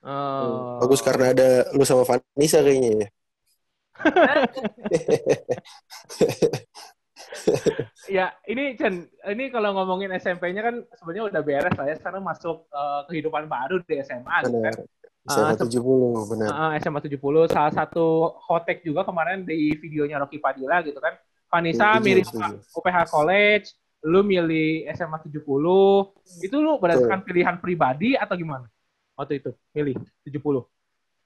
Oh. 0.00 0.80
Bagus 0.80 1.04
karena 1.04 1.36
ada 1.36 1.48
lu 1.76 1.84
sama 1.84 2.08
Vanessa 2.08 2.64
kayaknya 2.64 3.04
ya. 3.04 3.08
Ya 8.08 8.34
ini 8.44 8.74
Chen, 8.74 9.06
ini 9.28 9.48
kalau 9.48 9.70
ngomongin 9.72 10.10
SMP-nya 10.12 10.62
kan 10.62 10.82
sebenarnya 10.98 11.24
udah 11.30 11.42
beres 11.42 11.74
lah 11.78 11.86
ya. 11.86 11.96
Sekarang 11.96 12.22
masuk 12.26 12.66
eh, 12.66 13.00
kehidupan 13.06 13.46
baru 13.46 13.78
di 13.86 14.02
SMA 14.02 14.36
gitu 14.46 14.58
kan. 14.58 14.74
Benar. 14.74 14.74
SMA 15.20 15.52
Ah, 15.52 15.54
sep- 15.54 15.68
70, 15.68 16.32
benar. 16.32 16.48
Ah, 16.50 16.70
SMA 16.80 17.00
70 17.04 17.44
salah 17.46 17.70
satu 17.70 18.34
hotek 18.50 18.80
juga 18.82 19.04
kemarin 19.04 19.44
di 19.44 19.76
videonya 19.76 20.16
Rocky 20.18 20.40
Padilla 20.40 20.80
gitu 20.82 20.96
kan. 20.98 21.14
Vanessa 21.50 21.98
Setuju, 21.98 22.04
milih. 22.06 22.24
UPH 22.72 22.98
College, 23.10 23.66
lu 24.06 24.20
milih 24.24 24.88
SMA 24.90 25.18
70. 25.20 26.08
Itu 26.40 26.56
lu 26.58 26.80
berdasarkan 26.80 27.20
pilihan 27.22 27.56
pribadi 27.60 28.16
atau 28.16 28.34
gimana? 28.34 28.64
Waktu 29.12 29.44
itu 29.44 29.50
milih 29.76 29.94
70. 30.24 30.64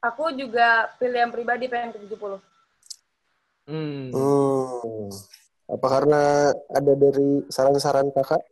Aku 0.02 0.24
juga 0.36 0.90
pilihan 0.98 1.30
pribadi 1.30 1.64
pengen 1.70 1.94
ke 1.94 1.98
70. 2.04 2.42
Hmm. 3.64 4.10
Hmm. 4.12 5.08
Apa 5.64 5.86
karena 5.88 6.20
ada 6.52 6.92
dari 6.92 7.40
saran-saran 7.48 8.12
kakak? 8.12 8.42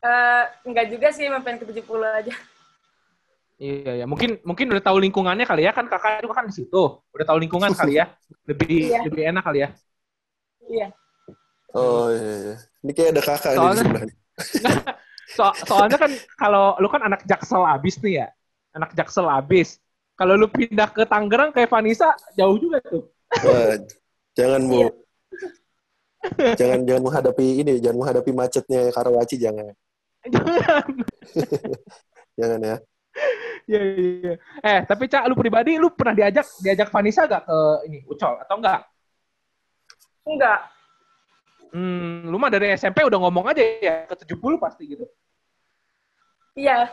Eh, 0.00 0.44
enggak 0.64 0.86
juga 0.88 1.08
sih, 1.12 1.28
emang 1.28 1.40
pengen 1.40 1.64
ke 1.64 1.72
70 1.72 2.04
aja. 2.04 2.34
Iya 3.60 3.92
ya, 4.00 4.04
mungkin 4.08 4.40
mungkin 4.40 4.72
udah 4.72 4.80
tahu 4.80 4.96
lingkungannya 5.04 5.44
kali 5.44 5.68
ya 5.68 5.72
kan 5.76 5.84
kakak 5.84 6.24
juga 6.24 6.40
kan 6.40 6.48
di 6.48 6.54
situ. 6.56 6.82
Udah 7.12 7.26
tahu 7.28 7.38
lingkungan 7.44 7.72
kali 7.76 8.00
ya. 8.00 8.08
Lebih 8.48 8.88
Iya. 8.88 9.00
lebih 9.04 9.22
enak 9.28 9.42
kali 9.44 9.58
ya. 9.60 9.68
Iya. 10.64 10.88
Oh 11.76 12.08
iya, 12.08 12.34
iya. 12.40 12.56
Ini 12.80 12.92
kayak 12.96 13.10
ada 13.12 13.22
kakak 13.22 13.52
di 13.52 13.58
Soalnya- 13.60 13.84
sebelah. 13.84 14.02
So- 15.30 15.56
soalnya 15.62 15.94
kan 15.94 16.10
kalau 16.34 16.74
lu 16.82 16.88
kan 16.90 17.04
anak 17.06 17.22
Jaksel 17.22 17.62
abis 17.62 18.00
nih 18.02 18.24
ya. 18.24 18.26
Anak 18.74 18.96
Jaksel 18.96 19.28
abis. 19.28 19.76
Kalau 20.16 20.34
lu 20.34 20.48
pindah 20.48 20.90
ke 20.90 21.04
Tangerang 21.06 21.52
kayak 21.54 21.70
Vanessa 21.70 22.16
jauh 22.34 22.56
juga 22.58 22.80
tuh. 22.82 23.06
Wah, 23.44 23.76
jangan 24.34 24.60
bu. 24.66 24.74
Iya. 24.80 24.88
Jangan 26.60 26.84
jangan 26.84 27.02
menghadapi 27.02 27.46
ini, 27.64 27.80
jangan 27.80 27.98
menghadapi 28.04 28.30
macetnya 28.36 28.92
Karawaci 28.92 29.36
jangan. 29.40 29.72
Jangan. 30.28 30.84
Jangan 32.40 32.60
ya. 32.64 32.76
Iya, 33.68 33.80
iya, 33.84 34.08
iya. 34.16 34.34
Eh, 34.64 34.80
tapi 34.88 35.04
Cak, 35.10 35.28
lu 35.28 35.36
pribadi 35.36 35.76
lu 35.76 35.92
pernah 35.92 36.16
diajak 36.16 36.46
diajak 36.64 36.88
Vanessa 36.88 37.28
gak 37.28 37.44
ke 37.44 37.58
ini 37.90 37.98
Ucol 38.08 38.40
atau 38.40 38.56
enggak? 38.56 38.80
Enggak. 40.24 40.60
Hmm, 41.70 42.26
lu 42.26 42.36
mah 42.40 42.50
dari 42.50 42.74
SMP 42.74 43.04
udah 43.06 43.18
ngomong 43.20 43.52
aja 43.52 43.62
ya 43.62 43.94
ke 44.08 44.14
70 44.26 44.58
pasti 44.58 44.82
gitu. 44.88 45.04
Iya. 46.56 46.90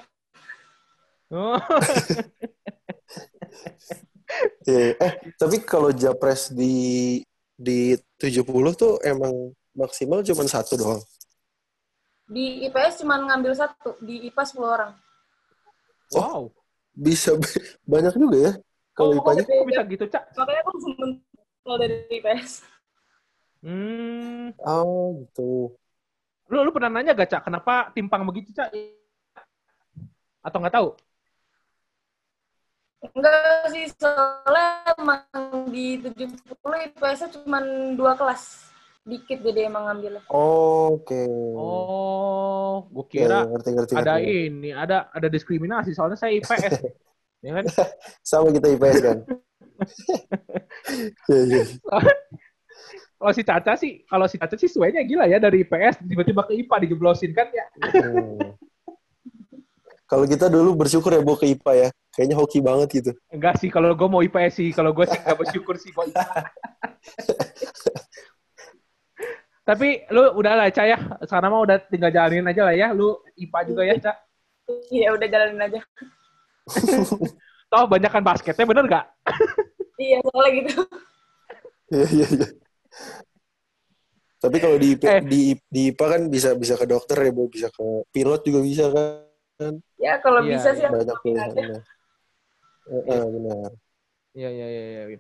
Oh. 1.32 1.60
Iya. 4.68 5.00
Eh, 5.00 5.14
tapi 5.40 5.64
kalau 5.64 5.96
Japres 5.96 6.52
di 6.52 7.24
di 7.58 7.98
70 8.22 8.46
tuh 8.78 9.02
emang 9.02 9.34
maksimal 9.74 10.22
cuma 10.22 10.46
satu 10.46 10.78
doang. 10.78 11.02
Di 12.30 12.70
IPS 12.70 13.02
cuma 13.02 13.18
ngambil 13.18 13.58
satu, 13.58 13.98
di 14.00 14.30
IPA 14.30 14.44
10 14.46 14.62
orang. 14.64 14.92
wow. 16.14 16.54
Bisa 16.98 17.38
banyak 17.86 18.14
juga 18.18 18.38
ya 18.38 18.54
kalau 18.98 19.14
Oh, 19.14 19.22
IPA-nya. 19.22 19.44
Kok 19.46 19.68
bisa 19.70 19.82
gitu, 19.86 20.06
Cak? 20.10 20.24
Makanya 20.34 20.62
aku 20.66 20.72
kalau 21.62 21.78
dari 21.78 21.96
IPS. 22.10 22.52
Hmm. 23.62 24.54
Oh, 24.66 25.22
gitu. 25.22 25.78
Lu 26.50 26.58
lu 26.66 26.72
pernah 26.74 26.90
nanya 26.90 27.14
gak, 27.14 27.30
Cak, 27.30 27.42
kenapa 27.46 27.94
timpang 27.94 28.26
begitu, 28.26 28.50
Cak? 28.54 28.74
Atau 30.42 30.58
nggak 30.58 30.74
tahu? 30.74 30.88
Enggak 32.98 33.38
sih, 33.70 33.86
soalnya 33.94 34.68
emang 34.98 35.22
di 35.70 36.02
70 36.02 36.34
IPS-nya 36.90 37.30
cuma 37.32 37.62
dua 37.94 38.14
kelas. 38.14 38.66
Dikit 39.04 39.40
jadi 39.40 39.72
emang 39.72 39.88
ngambilnya. 39.88 40.26
Oh, 40.28 41.00
Oke. 41.00 41.24
Oh, 41.56 42.84
gue 42.92 43.06
Ya, 43.16 43.24
kira 43.24 43.38
ngerti 43.48 43.70
ngerti. 43.72 43.94
ada 43.96 44.14
ngerti. 44.20 44.34
ini, 44.52 44.70
ada 44.72 44.98
ada 45.10 45.28
diskriminasi 45.28 45.96
soalnya 45.96 46.20
saya 46.20 46.36
IPS. 46.36 46.74
ya 47.46 47.52
kan? 47.56 47.66
Sama 48.20 48.52
kita 48.52 48.68
IPS 48.68 48.98
kan. 49.00 49.18
Iya, 51.30 51.42
iya. 51.48 51.64
Kalau 53.18 53.34
si 53.34 53.42
Caca 53.42 53.74
sih, 53.74 54.04
kalau 54.04 54.26
si 54.28 54.36
Caca 54.36 54.54
sih 54.54 54.68
suenya 54.68 55.02
gila 55.02 55.26
ya 55.26 55.40
dari 55.40 55.64
IPS 55.64 56.04
tiba-tiba 56.04 56.44
ke 56.44 56.54
IPA 56.60 56.76
dijeblosin 56.84 57.32
kan 57.32 57.48
ya. 57.50 57.66
Kalau 60.08 60.24
kita 60.24 60.48
dulu 60.48 60.80
bersyukur 60.80 61.12
ya 61.12 61.20
bawa 61.20 61.36
ke 61.36 61.52
IPA 61.52 61.72
ya. 61.76 61.90
Kayaknya 62.16 62.36
hoki 62.40 62.60
banget 62.64 62.88
gitu. 62.96 63.12
Enggak 63.28 63.60
sih, 63.60 63.68
kalau 63.68 63.92
gue 63.92 64.08
mau 64.08 64.24
IPS 64.24 64.54
sih, 64.56 64.70
kalau 64.72 64.96
gue 64.96 65.04
sih 65.04 65.20
nggak 65.20 65.38
bersyukur 65.38 65.76
sih 65.76 65.92
gue 65.92 66.04
IPA. 66.16 66.24
Tapi 69.68 70.08
lu 70.16 70.32
udah 70.40 70.54
lah, 70.56 70.68
Ca 70.72 70.88
ya. 70.88 70.98
Sekarang 71.28 71.52
mah 71.52 71.62
udah 71.68 71.78
tinggal 71.92 72.08
jalanin 72.08 72.48
aja 72.48 72.64
lah 72.64 72.72
ya. 72.72 72.96
Lu 72.96 73.20
IPA 73.36 73.60
juga 73.68 73.82
ya, 73.84 73.96
Ca. 74.00 74.14
Iya, 74.88 75.12
udah 75.12 75.28
jalanin 75.28 75.60
aja. 75.60 75.80
Toh 77.72 77.84
banyak 77.84 78.12
kan 78.12 78.24
basketnya, 78.24 78.64
bener 78.64 78.86
nggak? 78.88 79.06
Iya, 79.98 80.22
soalnya 80.22 80.52
gitu. 80.62 80.74
Iya 81.90 82.06
iya 82.14 82.28
iya. 82.38 82.48
Tapi 84.38 84.58
kalau 84.62 84.78
di 84.78 84.94
IP, 84.94 85.02
Eh. 85.10 85.26
di 85.26 85.42
di 85.66 85.82
IPA 85.90 86.06
kan 86.06 86.22
bisa 86.30 86.54
bisa 86.54 86.78
ke 86.78 86.86
dokter 86.86 87.18
ya, 87.18 87.34
bisa 87.34 87.68
ke 87.74 88.06
pilot 88.14 88.42
juga 88.46 88.60
bisa 88.62 88.86
kan. 88.94 89.27
Ya, 89.98 90.22
kalau 90.22 90.46
Iya, 90.46 90.62
bisa 90.62 90.70
sih 90.78 90.86
iya. 90.86 90.90
Banyak 90.94 91.18
pilihannya. 91.26 91.82
Heeh, 92.88 93.24
benar. 93.34 93.70
Iya, 94.38 94.50
iya, 94.54 94.68
iya. 94.70 94.84
iya. 95.10 95.20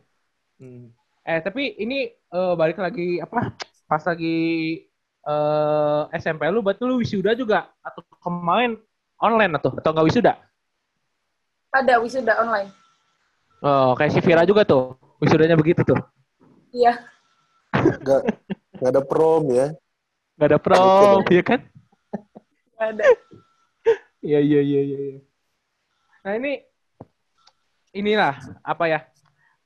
Hmm. 0.62 0.93
Eh, 1.28 1.39
tapi 1.41 1.73
ini 1.82 2.13
eh, 2.13 2.54
balik 2.54 2.78
lagi, 2.78 3.17
apa, 3.17 3.58
pas 3.89 4.04
lagi 4.06 4.38
eh, 5.26 6.02
SMP 6.21 6.45
lu, 6.54 6.62
berarti 6.62 6.86
lu 6.86 7.02
wisuda 7.02 7.34
juga? 7.34 7.65
Atau 7.82 8.06
kemarin 8.21 8.78
online 9.17 9.58
atau 9.58 9.73
atau 9.73 9.89
nggak 9.89 10.08
wisuda? 10.08 10.38
Ada 11.73 11.97
wisuda 11.97 12.38
online. 12.38 12.69
Oh, 13.65 13.97
kayak 13.97 14.13
si 14.13 14.21
Vira 14.21 14.45
juga 14.45 14.62
tuh. 14.62 14.93
Wisudanya 15.17 15.58
begitu 15.58 15.82
tuh. 15.82 15.97
Iya. 16.69 16.93
Enggak 17.73 18.21
enggak 18.78 18.91
ada 18.93 19.02
prom 19.02 19.50
ya. 19.50 19.73
Gak 20.38 20.54
ada 20.54 20.60
prom, 20.62 21.26
iya 21.34 21.41
kan? 21.41 21.60
Ada. 22.78 23.02
Iya, 24.21 24.39
iya, 24.41 24.60
iya, 24.62 24.82
iya. 24.82 24.97
iya. 25.12 25.19
Nah 26.25 26.34
ini, 26.36 26.51
inilah 27.93 28.36
apa 28.63 28.86
ya? 28.89 28.99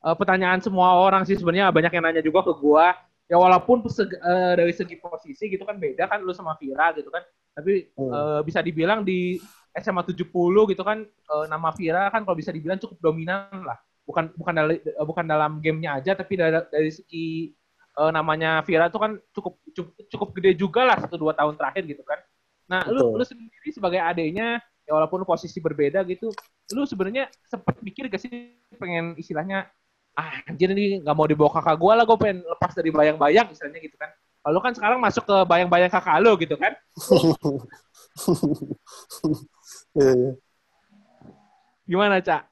eh, 0.01 0.15
pertanyaan 0.17 0.57
semua 0.57 0.97
orang 0.97 1.21
sih 1.29 1.37
sebenarnya 1.37 1.69
banyak 1.69 1.93
yang 1.93 2.03
nanya 2.09 2.23
juga 2.25 2.41
ke 2.41 2.53
gua. 2.57 2.97
Ya 3.29 3.37
walaupun 3.39 3.85
seg- 3.87 4.17
eh, 4.17 4.53
dari 4.59 4.73
segi 4.75 4.97
posisi 4.99 5.47
gitu 5.47 5.63
kan 5.63 5.77
beda 5.79 6.09
kan 6.09 6.19
lu 6.25 6.33
sama 6.33 6.57
Vira 6.59 6.91
gitu 6.97 7.07
kan. 7.13 7.21
Tapi 7.53 7.87
Hmm. 7.95 8.11
eh, 8.11 8.39
bisa 8.43 8.59
dibilang 8.65 9.05
di 9.05 9.37
SMA 9.71 10.03
70 10.03 10.67
gitu 10.67 10.81
kan 10.83 11.05
eh, 11.05 11.45
nama 11.47 11.69
Vira 11.71 12.09
kan 12.11 12.25
kalau 12.27 12.35
bisa 12.35 12.49
dibilang 12.51 12.81
cukup 12.81 12.97
dominan 12.99 13.61
lah. 13.63 13.77
Bukan 14.03 14.33
bukan 14.35 14.53
dari 14.57 14.75
bukan 15.05 15.25
dalam 15.29 15.61
gamenya 15.63 16.01
aja 16.01 16.11
tapi 16.17 16.33
dari 16.35 16.59
dari 16.73 16.91
segi 16.91 17.53
eh, 17.95 18.11
namanya 18.11 18.65
Vira 18.67 18.89
tuh 18.91 18.99
kan 18.99 19.11
cukup 19.31 19.53
cukup, 19.71 19.93
cukup 20.11 20.29
gede 20.41 20.51
juga 20.59 20.81
lah 20.83 20.97
satu 20.99 21.15
dua 21.15 21.31
tahun 21.37 21.55
terakhir 21.55 21.85
gitu 21.87 22.03
kan. 22.03 22.19
Nah, 22.71 22.87
lu 22.87 23.11
Betul. 23.11 23.19
lu 23.19 23.25
sendiri 23.27 23.69
sebagai 23.75 23.99
adiknya 23.99 24.63
ya 24.87 24.91
walaupun 24.95 25.27
posisi 25.27 25.59
berbeda 25.59 26.07
gitu, 26.07 26.31
lu 26.71 26.87
sebenarnya 26.87 27.27
sempat 27.43 27.75
mikir 27.83 28.07
gak 28.07 28.23
sih 28.23 28.55
pengen 28.79 29.13
istilahnya 29.19 29.67
ah 30.15 30.43
anjir 30.47 30.71
ini 30.71 30.99
nggak 31.03 31.15
mau 31.15 31.27
dibawa 31.27 31.51
kakak 31.59 31.75
gua 31.79 31.99
lah, 31.99 32.03
gue 32.07 32.17
pengen 32.19 32.43
lepas 32.43 32.71
dari 32.75 32.91
bayang-bayang 32.91 33.51
istilahnya 33.51 33.79
gitu 33.83 33.95
kan. 33.99 34.11
Kalau 34.41 34.59
kan 34.63 34.73
sekarang 34.73 34.99
masuk 35.03 35.23
ke 35.27 35.37
bayang-bayang 35.45 35.91
kakak 35.91 36.17
lu 36.23 36.31
gitu 36.39 36.55
kan. 36.55 36.73
Iya, 39.91 40.11
iya. 40.15 40.31
Gimana, 41.83 42.23
Cak? 42.23 42.47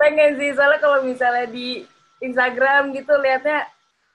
Pengen 0.00 0.40
sih, 0.40 0.56
soalnya 0.56 0.80
kalau 0.80 1.04
misalnya 1.04 1.44
di 1.48 1.84
Instagram 2.24 2.96
gitu 2.96 3.12
liatnya 3.20 3.68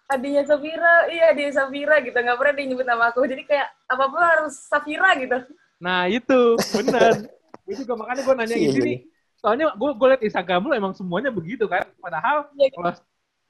adiknya 0.05 0.43
Safira, 0.43 1.09
iya 1.09 1.33
adiknya 1.33 1.53
Safira 1.55 1.95
gitu, 1.99 2.13
nggak 2.13 2.37
pernah 2.37 2.53
dia 2.53 2.65
nyebut 2.65 2.85
nama 2.85 3.03
aku. 3.09 3.25
Jadi 3.25 3.43
kayak 3.43 3.67
apa-apa 3.85 4.19
harus 4.21 4.53
Safira 4.65 5.09
gitu. 5.17 5.37
Nah, 5.77 6.05
itu 6.07 6.39
bener. 6.73 7.29
gue 7.65 7.75
juga 7.81 7.93
makanya 7.97 8.21
gue 8.21 8.35
nanya 8.37 8.55
Iya, 8.55 8.61
gini 8.69 8.77
iya. 8.77 8.85
nih. 8.85 8.99
Soalnya 9.35 9.65
gue 9.73 9.89
gue 9.93 10.07
liat 10.13 10.23
Instagram 10.23 10.61
lu 10.65 10.73
emang 10.73 10.93
semuanya 10.93 11.29
begitu 11.29 11.65
kan. 11.65 11.83
Padahal 11.97 12.49
Iya. 12.55 12.69
kalau 12.71 12.91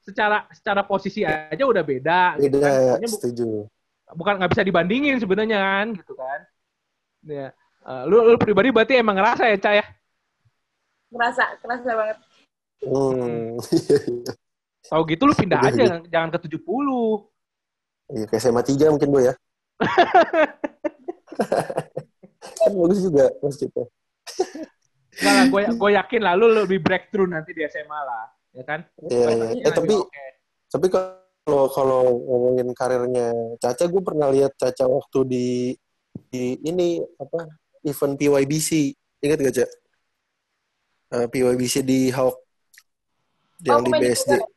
secara 0.02 0.38
secara 0.50 0.80
posisi 0.82 1.22
aja 1.22 1.64
udah 1.66 1.82
beda. 1.82 2.38
gitu 2.38 2.56
Beda 2.56 2.68
kan. 2.70 2.98
ya, 3.02 3.08
setuju. 3.08 3.48
bukan 4.14 4.38
nggak 4.38 4.54
bisa 4.54 4.62
dibandingin 4.62 5.18
sebenarnya 5.18 5.58
kan 5.58 5.86
gitu 5.98 6.14
kan 6.14 6.40
ya 7.26 7.50
Eh, 7.82 8.02
lu 8.06 8.18
lu 8.22 8.38
pribadi 8.38 8.70
berarti 8.70 8.98
emang 8.98 9.14
ngerasa 9.14 9.46
ya 9.46 9.58
Cah 9.58 9.74
ya 9.78 9.86
Ngerasa, 11.10 11.44
kerasa 11.58 11.90
banget. 11.90 12.18
Hmm. 12.82 13.58
tahu 14.86 15.02
gitu 15.08 15.22
lu 15.24 15.34
pindah 15.34 15.58
Udah, 15.58 15.70
aja 15.70 15.82
udah. 15.82 15.98
jangan 16.08 16.28
ke 16.30 16.38
70 16.46 16.62
Iya, 18.06 18.24
ke 18.30 18.38
SMA 18.38 18.62
3 18.62 18.94
mungkin, 18.94 19.08
Bu 19.10 19.18
ya. 19.18 19.34
kan 22.56 22.70
bagus 22.72 22.98
juga 23.02 23.26
maksudnya. 23.42 23.84
Enggak 25.16 25.32
lah 25.32 25.44
gue 25.48 25.62
gue 25.74 25.90
yakin 25.96 26.20
lah 26.22 26.32
lu 26.36 26.46
lebih 26.52 26.78
breakthrough 26.80 27.26
nanti 27.26 27.50
di 27.50 27.64
SMA 27.66 28.00
lah 28.00 28.24
ya 28.52 28.62
kan 28.62 28.80
Iya, 29.04 29.26
iya. 29.52 29.64
Eh, 29.64 29.72
tapi 29.72 29.94
Oke. 29.96 30.26
tapi 30.68 30.86
kalau 30.88 31.66
kalau 31.68 32.00
ngomongin 32.20 32.68
karirnya 32.72 33.32
Caca, 33.58 33.84
gue 33.84 34.02
pernah 34.02 34.28
lihat 34.30 34.52
Caca 34.54 34.84
waktu 34.86 35.18
di 35.26 35.46
di 36.32 36.56
ini 36.62 36.98
apa 37.16 37.44
event 37.82 38.14
PYBC. 38.16 38.92
Ingat 39.20 39.38
gak, 39.40 39.54
Caca? 39.54 39.66
Eh, 41.16 41.26
PYBC 41.28 41.74
di 41.82 42.10
Hawk. 42.10 42.36
Yang 43.62 43.78
Oh, 43.78 43.84
di 43.84 43.90
BSD. 43.94 44.30
Kogar. 44.36 44.55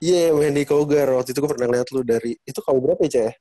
Iya, 0.00 0.32
main 0.32 0.56
di 0.56 0.64
Kogar. 0.64 1.12
Waktu 1.12 1.36
itu 1.36 1.44
gue 1.44 1.50
pernah 1.52 1.68
lihat 1.76 1.92
lu 1.92 2.00
dari... 2.00 2.32
Itu 2.48 2.64
kau 2.64 2.80
berapa 2.80 2.96
ya, 3.04 3.10
Cah? 3.28 3.32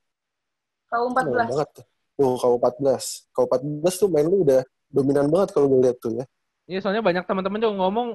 Kau 0.92 1.08
Lama 1.08 1.48
14. 1.48 1.52
banget 1.56 1.70
tuh. 1.80 1.86
Oh, 2.20 2.36
kau 2.36 2.60
14. 2.60 3.32
Kau 3.32 3.48
14 3.48 3.96
tuh 3.96 4.10
main 4.12 4.28
lu 4.28 4.44
udah 4.44 4.62
dominan 4.92 5.32
banget 5.32 5.56
kalau 5.56 5.72
gue 5.72 5.88
lihat 5.88 5.98
tuh 6.04 6.20
ya. 6.20 6.26
Iya, 6.68 6.80
soalnya 6.84 7.00
banyak 7.00 7.24
teman-teman 7.24 7.64
juga 7.64 7.76
ngomong 7.80 8.08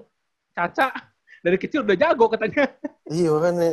Caca 0.54 0.92
dari 1.40 1.56
kecil 1.56 1.82
udah 1.88 1.96
jago 1.96 2.28
katanya. 2.28 2.68
Iya, 3.04 3.28
makanya. 3.36 3.70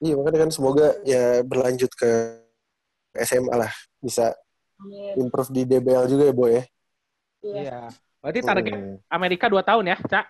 Iya, 0.00 0.12
makanya 0.16 0.38
kan 0.44 0.50
semoga 0.52 0.86
ya 1.04 1.40
berlanjut 1.44 1.92
ke 1.92 2.40
SMA 3.20 3.52
lah. 3.52 3.72
Bisa 4.00 4.32
Amin. 4.80 5.24
improve 5.24 5.52
di 5.52 5.62
DBL 5.64 6.04
juga 6.08 6.24
ya, 6.28 6.34
Boy 6.36 6.50
ya. 6.52 6.64
Iya. 7.44 7.56
Iya. 7.64 7.78
Berarti 8.20 8.40
target 8.44 8.72
Hmm. 8.76 8.96
Amerika 9.08 9.48
2 9.48 9.60
tahun 9.64 9.84
ya, 9.92 9.96
Cak? 10.04 10.26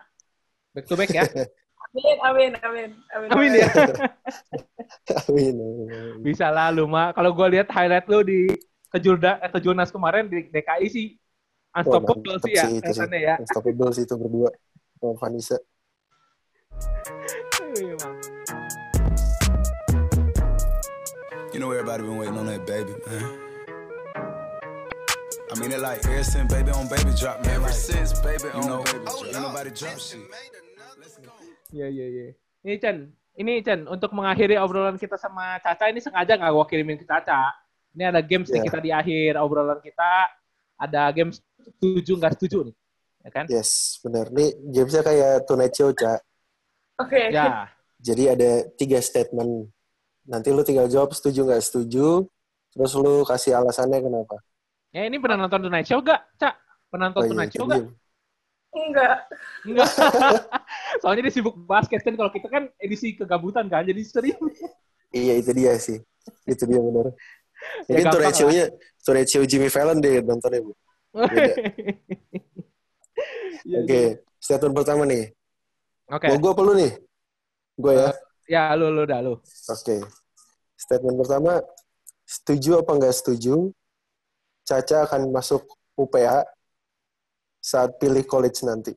Back 0.75 0.87
to 0.87 0.95
back 0.95 1.11
ya. 1.11 1.23
Amin, 1.97 2.17
amin, 2.21 2.53
amin. 2.61 2.91
Amin, 3.17 3.29
Amin 3.33 3.51
ya. 3.57 3.69
Amin. 5.25 5.55
amin. 5.57 6.21
Bisa 6.21 6.53
lah 6.53 6.69
lu 6.69 6.85
mah. 6.85 7.17
Kalau 7.17 7.33
gue 7.33 7.57
lihat 7.57 7.73
highlight 7.73 8.05
lu 8.05 8.21
di 8.21 8.53
kejurda 8.93 9.41
eh, 9.41 9.49
kejurnas 9.49 9.89
kemarin 9.89 10.29
di 10.29 10.45
DKI 10.53 10.87
sih 10.93 11.07
unstoppable 11.73 12.37
mantap 12.37 12.49
sih 12.49 12.53
ya 12.57 12.65
sih 12.69 12.77
itu 12.81 12.93
sih. 12.93 13.21
ya. 13.21 13.35
Unstoppable 13.41 13.91
sih 13.97 14.05
itu 14.05 14.15
berdua. 14.17 14.51
Sama 15.01 15.15
Vanessa. 15.17 15.57
Iya. 17.81 18.09
You 21.53 21.61
know 21.65 21.73
everybody 21.73 22.05
been 22.05 22.21
waiting 22.21 22.37
on 22.37 22.45
that 22.53 22.69
baby, 22.69 22.93
man. 23.09 23.25
I 25.49 25.55
mean 25.57 25.73
it 25.73 25.81
like 25.81 26.05
ever 26.05 26.21
since 26.21 26.53
baby 26.53 26.69
on 26.77 26.85
baby 26.93 27.13
drop, 27.17 27.41
man. 27.45 27.57
Ever 27.57 27.73
since 27.73 28.13
baby 28.21 28.53
on 28.53 28.85
baby 28.85 29.05
drop. 29.09 29.25
Ain't 29.25 29.41
nobody 29.41 29.73
drop 29.73 29.97
shit. 29.97 30.21
Iya 31.77 31.87
iya 31.93 32.07
iya. 32.09 32.27
Ini 32.65 32.75
Chen, 32.81 32.97
ini 33.37 33.53
Chen 33.61 33.85
untuk 33.85 34.17
mengakhiri 34.17 34.57
obrolan 34.57 34.97
kita 34.97 35.21
sama 35.21 35.61
Caca 35.61 35.93
ini 35.93 36.01
sengaja 36.01 36.41
nggak 36.41 36.53
gua 36.57 36.65
kirimin 36.65 36.97
ke 36.97 37.05
Caca. 37.05 37.53
Ini 37.93 38.09
ada 38.09 38.21
games 38.25 38.49
nih 38.49 38.65
Iya. 38.65 38.67
kita 38.73 38.79
di 38.81 38.91
akhir 38.93 39.37
obrolan 39.37 39.81
kita. 39.85 40.33
Ada 40.77 41.13
games 41.13 41.41
setuju 41.61 42.13
nggak 42.17 42.33
setuju 42.37 42.59
nih, 42.69 42.75
ya 43.25 43.31
kan? 43.33 43.45
Yes, 43.49 43.97
benar. 44.01 44.29
Nih 44.29 44.57
gamesnya 44.69 45.01
kayak 45.01 45.45
Tonight 45.45 45.73
Show, 45.73 45.93
Cak. 45.93 46.21
Oke. 47.01 47.29
Ya, 47.33 47.69
Jadi 47.97 48.25
ada 48.29 48.51
tiga 48.77 49.01
statement. 49.01 49.69
Nanti 50.29 50.49
lu 50.53 50.61
tinggal 50.65 50.89
jawab 50.89 51.13
setuju 51.13 51.45
nggak 51.45 51.65
setuju. 51.65 52.25
Terus 52.73 52.93
lu 52.93 53.25
kasih 53.25 53.57
alasannya 53.57 54.01
kenapa. 54.01 54.37
ya 54.93 55.05
ini 55.05 55.17
pernah 55.17 55.45
nonton 55.45 55.65
Tonight 55.65 55.89
Show 55.89 56.01
gak, 56.01 56.25
Cak? 56.37 56.57
Pernah 56.89 57.13
nonton 57.13 57.21
Oh, 57.21 57.25
iya, 57.25 57.33
Tonight 57.33 57.53
itu 57.53 57.57
Show 57.57 57.67
gak? 57.69 57.81
Enggak. 58.77 59.17
Enggak. 59.65 59.89
Soalnya 61.03 61.29
dia 61.29 61.35
sibuk 61.35 61.57
basket 61.67 62.01
kan. 62.03 62.15
Kalau 62.15 62.31
kita 62.33 62.49
kan 62.49 62.69
edisi 62.81 63.17
kegabutan 63.17 63.67
kan, 63.69 63.85
jadi 63.85 64.01
sering. 64.03 64.37
Iya, 65.13 65.39
itu 65.41 65.51
dia 65.55 65.73
sih. 65.79 65.99
Itu 66.45 66.67
dia 66.67 66.81
benar. 66.83 67.15
Ya, 67.89 68.03
Mungkin 68.05 68.21
lah. 68.21 68.35
Show-nya, 68.35 68.65
Tonight 69.03 69.29
Show 69.31 69.45
Jimmy 69.49 69.69
Fallon 69.73 69.99
deh 70.03 70.21
nontonnya, 70.23 70.61
Bu. 70.63 70.73
Iya, 73.67 73.83
Oke, 73.83 73.91
iya. 73.91 74.11
statement 74.39 74.75
pertama 74.79 75.03
nih. 75.09 75.35
Oke. 76.07 76.31
Mau 76.31 76.39
gue 76.39 76.51
apa 76.55 76.63
lu 76.63 76.73
nih? 76.79 76.93
Gue 77.75 77.93
ya. 77.99 78.11
Ya, 78.47 78.63
lu 78.79 78.95
lu 78.95 79.03
dah 79.03 79.19
lu. 79.19 79.43
Oke. 79.43 80.07
Statement 80.79 81.19
pertama, 81.19 81.59
setuju 82.23 82.79
apa 82.79 82.95
nggak 82.95 83.15
setuju? 83.17 83.75
Caca 84.63 85.03
akan 85.11 85.35
masuk 85.35 85.67
UPH 85.99 86.47
saat 87.59 87.99
pilih 87.99 88.23
college 88.23 88.63
nanti. 88.63 88.95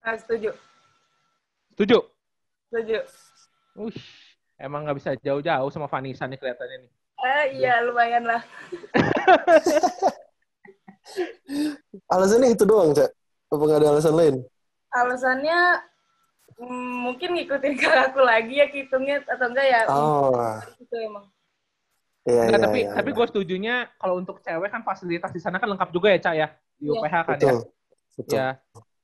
Ah, 0.00 0.16
setuju. 0.16 0.50
Setuju? 1.76 1.98
Setuju. 2.72 2.98
Ush, 3.76 4.00
emang 4.56 4.88
nggak 4.88 4.98
bisa 4.98 5.10
jauh-jauh 5.20 5.70
sama 5.70 5.86
Vanessa 5.86 6.24
nih 6.26 6.38
kelihatannya 6.40 6.76
nih. 6.86 6.90
Eh, 7.20 7.44
iya, 7.60 7.84
lumayan 7.84 8.24
lah. 8.24 8.40
Alasannya 12.12 12.54
itu 12.54 12.64
doang, 12.64 12.96
Cak? 12.96 13.10
Apa 13.50 13.62
nggak 13.66 13.80
ada 13.82 13.88
alasan 13.92 14.14
lain? 14.16 14.34
Alasannya 14.94 15.58
mm, 16.58 16.92
mungkin 17.06 17.28
ngikutin 17.36 17.74
kakakku 17.76 18.22
lagi 18.22 18.62
ya 18.62 18.66
hitungnya 18.70 19.20
atau 19.26 19.46
enggak 19.50 19.66
ya. 19.68 19.80
Oh, 19.90 20.58
Itu 20.78 20.94
emang. 20.96 21.24
iya, 22.24 22.46
Enggak, 22.46 22.60
iya, 22.60 22.66
tapi 22.66 22.80
iya. 22.86 22.92
tapi 22.94 23.10
gue 23.10 23.26
setujunya 23.26 23.74
kalau 23.98 24.22
untuk 24.22 24.38
cewek 24.44 24.70
kan 24.70 24.82
fasilitas 24.86 25.30
di 25.34 25.40
sana 25.42 25.58
kan 25.58 25.68
lengkap 25.70 25.90
juga 25.92 26.08
ya, 26.14 26.18
Cak 26.22 26.34
ya. 26.36 26.48
Di 26.78 26.86
Iya. 26.88 26.92
UPH 26.96 27.14
kan 27.26 27.36
Betul, 27.36 27.48
ya. 27.48 27.54
betul. 28.16 28.36
Ya. 28.38 28.48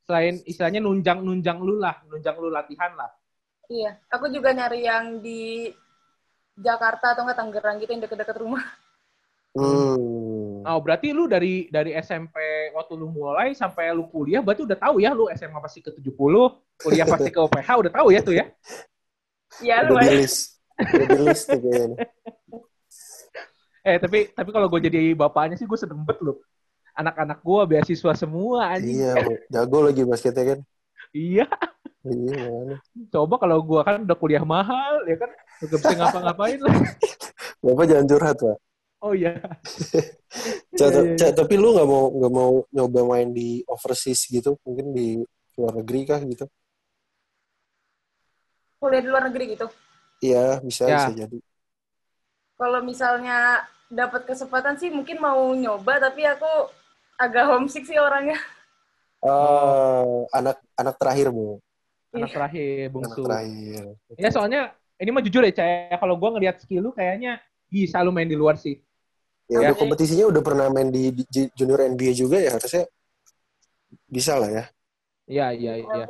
Selain 0.07 0.39
istilahnya 0.47 0.79
nunjang-nunjang 0.79 1.59
lu 1.59 1.83
lah, 1.83 1.99
nunjang 2.07 2.39
lu 2.39 2.47
latihan 2.49 2.95
lah. 2.95 3.11
Iya. 3.67 3.99
Aku 4.15 4.31
juga 4.31 4.55
nyari 4.55 4.87
yang 4.87 5.19
di 5.19 5.67
Jakarta 6.55 7.13
atau 7.13 7.27
enggak 7.27 7.39
Tangerang 7.43 7.77
gitu 7.83 7.91
yang 7.91 8.03
deket-deket 8.07 8.37
rumah. 8.39 8.63
Hmm. 9.57 10.63
Oh, 10.63 10.79
berarti 10.85 11.11
lu 11.17 11.27
dari 11.27 11.67
dari 11.73 11.97
SMP 11.97 12.37
waktu 12.77 12.93
lu 12.95 13.09
mulai 13.09 13.57
sampai 13.57 13.89
lu 13.91 14.05
kuliah 14.13 14.45
berarti 14.45 14.69
udah 14.69 14.79
tahu 14.79 15.01
ya 15.01 15.17
lu 15.17 15.27
SMA 15.33 15.59
pasti 15.59 15.81
ke 15.81 15.91
70, 15.91 16.13
kuliah 16.77 17.07
pasti 17.09 17.31
ke 17.33 17.41
UPH 17.41 17.69
udah 17.83 17.93
tahu 17.93 18.09
ya 18.15 18.21
tuh 18.23 18.35
ya. 18.37 18.45
Iya, 19.59 19.77
Udah 19.83 19.89
di 19.89 19.91
lumayan. 19.91 20.15
list. 20.21 20.61
Udah 20.77 21.07
di 21.09 21.19
list 21.25 21.45
tuh 21.51 21.59
kayaknya. 21.61 21.97
Eh, 23.87 24.03
tapi 24.03 24.27
tapi 24.35 24.51
kalau 24.51 24.67
gue 24.67 24.83
jadi 24.83 25.15
bapaknya 25.15 25.55
sih 25.55 25.63
gue 25.63 25.79
seneng 25.79 26.03
bet 26.03 26.19
lu. 26.19 26.35
Anak-anak 26.97 27.45
gue 27.45 27.61
beasiswa 27.69 28.13
semua 28.17 28.73
anjing. 28.73 29.05
Iya, 29.05 29.15
jago 29.53 29.85
lagi 29.85 30.03
basketnya 30.03 30.57
kan. 30.57 30.59
Iya. 31.13 31.47
Iya. 32.07 32.81
Coba 33.13 33.37
kalau 33.37 33.61
gue 33.61 33.81
kan 33.85 34.01
udah 34.01 34.17
kuliah 34.17 34.45
mahal 34.47 35.05
ya 35.05 35.21
kan 35.21 35.31
gak 35.61 35.77
bisa 35.77 35.93
ngapa-ngapain 35.93 36.59
lah. 36.63 36.73
Bapak 37.65 37.85
jangan 37.85 38.07
curhat, 38.09 38.37
Pak. 38.41 38.57
Oh 39.05 39.13
iya. 39.13 39.37
Cak, 40.73 40.89
Iya, 40.89 41.01
iya, 41.05 41.15
Cak, 41.21 41.33
tapi 41.37 41.55
lu 41.61 41.77
nggak 41.77 41.89
mau 41.89 42.05
nggak 42.17 42.33
mau 42.33 42.53
nyoba 42.73 43.01
main 43.13 43.29
di 43.29 43.61
overseas 43.69 44.25
gitu? 44.25 44.57
Mungkin 44.65 44.97
di 44.97 45.21
luar 45.61 45.77
negeri 45.85 46.01
kah 46.09 46.21
gitu? 46.25 46.49
Kuliah 48.81 49.03
di 49.05 49.09
luar 49.09 49.25
negeri 49.29 49.45
gitu. 49.57 49.67
Iya, 50.25 50.61
bisa 50.65 50.89
Ya. 50.89 50.97
bisa 50.97 51.13
jadi. 51.27 51.39
Kalau 52.57 52.81
misalnya 52.81 53.69
dapat 53.93 54.25
kesempatan 54.25 54.81
sih 54.81 54.89
mungkin 54.89 55.21
mau 55.21 55.53
nyoba 55.55 56.01
tapi 56.01 56.25
aku 56.27 56.49
agak 57.21 57.45
homesick 57.51 57.85
sih 57.89 57.99
orangnya. 58.01 58.37
Oh, 59.25 60.29
anak 60.31 60.61
anak 60.79 60.95
terakhir 61.01 61.29
bu, 61.35 61.59
Anak 62.15 62.31
terakhir 62.33 62.89
anak 62.89 62.93
bungsu. 62.95 63.23
terakhir. 63.25 63.83
Ya 64.17 64.29
soalnya 64.33 64.61
ini 65.03 65.11
mah 65.13 65.23
jujur 65.25 65.43
ya 65.45 65.53
Caya, 65.53 65.97
kalau 66.01 66.15
gue 66.17 66.31
ngeliat 66.37 66.57
skill 66.63 66.89
lu 66.89 66.91
kayaknya 66.95 67.41
bisa 67.69 68.01
lu 68.01 68.15
main 68.15 68.29
di 68.29 68.39
luar 68.39 68.57
sih. 68.57 68.81
Ya, 69.51 69.63
Ya. 69.63 69.71
udah 69.71 69.77
kompetisinya 69.79 70.27
udah 70.31 70.43
pernah 70.43 70.67
main 70.71 70.89
di, 70.91 71.15
di 71.15 71.43
junior 71.55 71.81
NBA 71.87 72.13
juga 72.15 72.37
ya 72.43 72.51
harusnya 72.57 72.85
bisa 74.11 74.35
lah 74.39 74.51
ya. 74.51 74.65
Iya 75.27 75.45
iya 75.59 75.73
iya. 75.83 76.05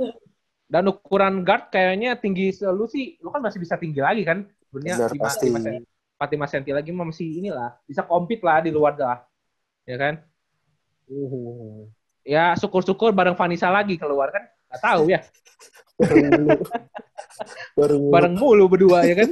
Dan 0.72 0.84
ukuran 0.92 1.34
guard 1.46 1.70
kayaknya 1.74 2.18
tinggi 2.22 2.50
lu 2.78 2.84
sih, 2.90 3.04
lu 3.22 3.28
kan 3.34 3.40
masih 3.46 3.60
bisa 3.64 3.76
tinggi 3.82 4.00
lagi 4.02 4.22
kan? 4.26 4.38
Sebenarnya 4.68 4.96
Benar, 4.98 5.10
pasti. 5.22 5.46
lima 5.48 5.60
sen- 5.64 5.86
45 6.16 6.48
cm 6.52 6.76
lagi 6.80 6.90
mah 6.96 7.06
masih 7.12 7.28
inilah, 7.40 7.70
bisa 7.88 8.02
compete 8.08 8.42
lah 8.48 8.58
di 8.64 8.70
luar 8.72 8.92
dah. 8.96 9.18
Ya 9.90 9.96
kan? 10.02 10.14
Hmm. 11.06 11.90
Ya 12.26 12.54
syukur-syukur 12.58 13.14
bareng 13.14 13.38
Vanessa 13.38 13.70
lagi 13.70 13.94
keluar 13.94 14.34
kan? 14.34 14.44
Gak 14.74 14.82
tahu 14.82 15.02
ya. 15.14 15.22
Baru 17.78 17.96
mulu. 17.96 18.10
Bareng 18.12 18.34
mulu 18.34 18.64
berdua 18.66 19.06
ya 19.06 19.14
kan? 19.24 19.30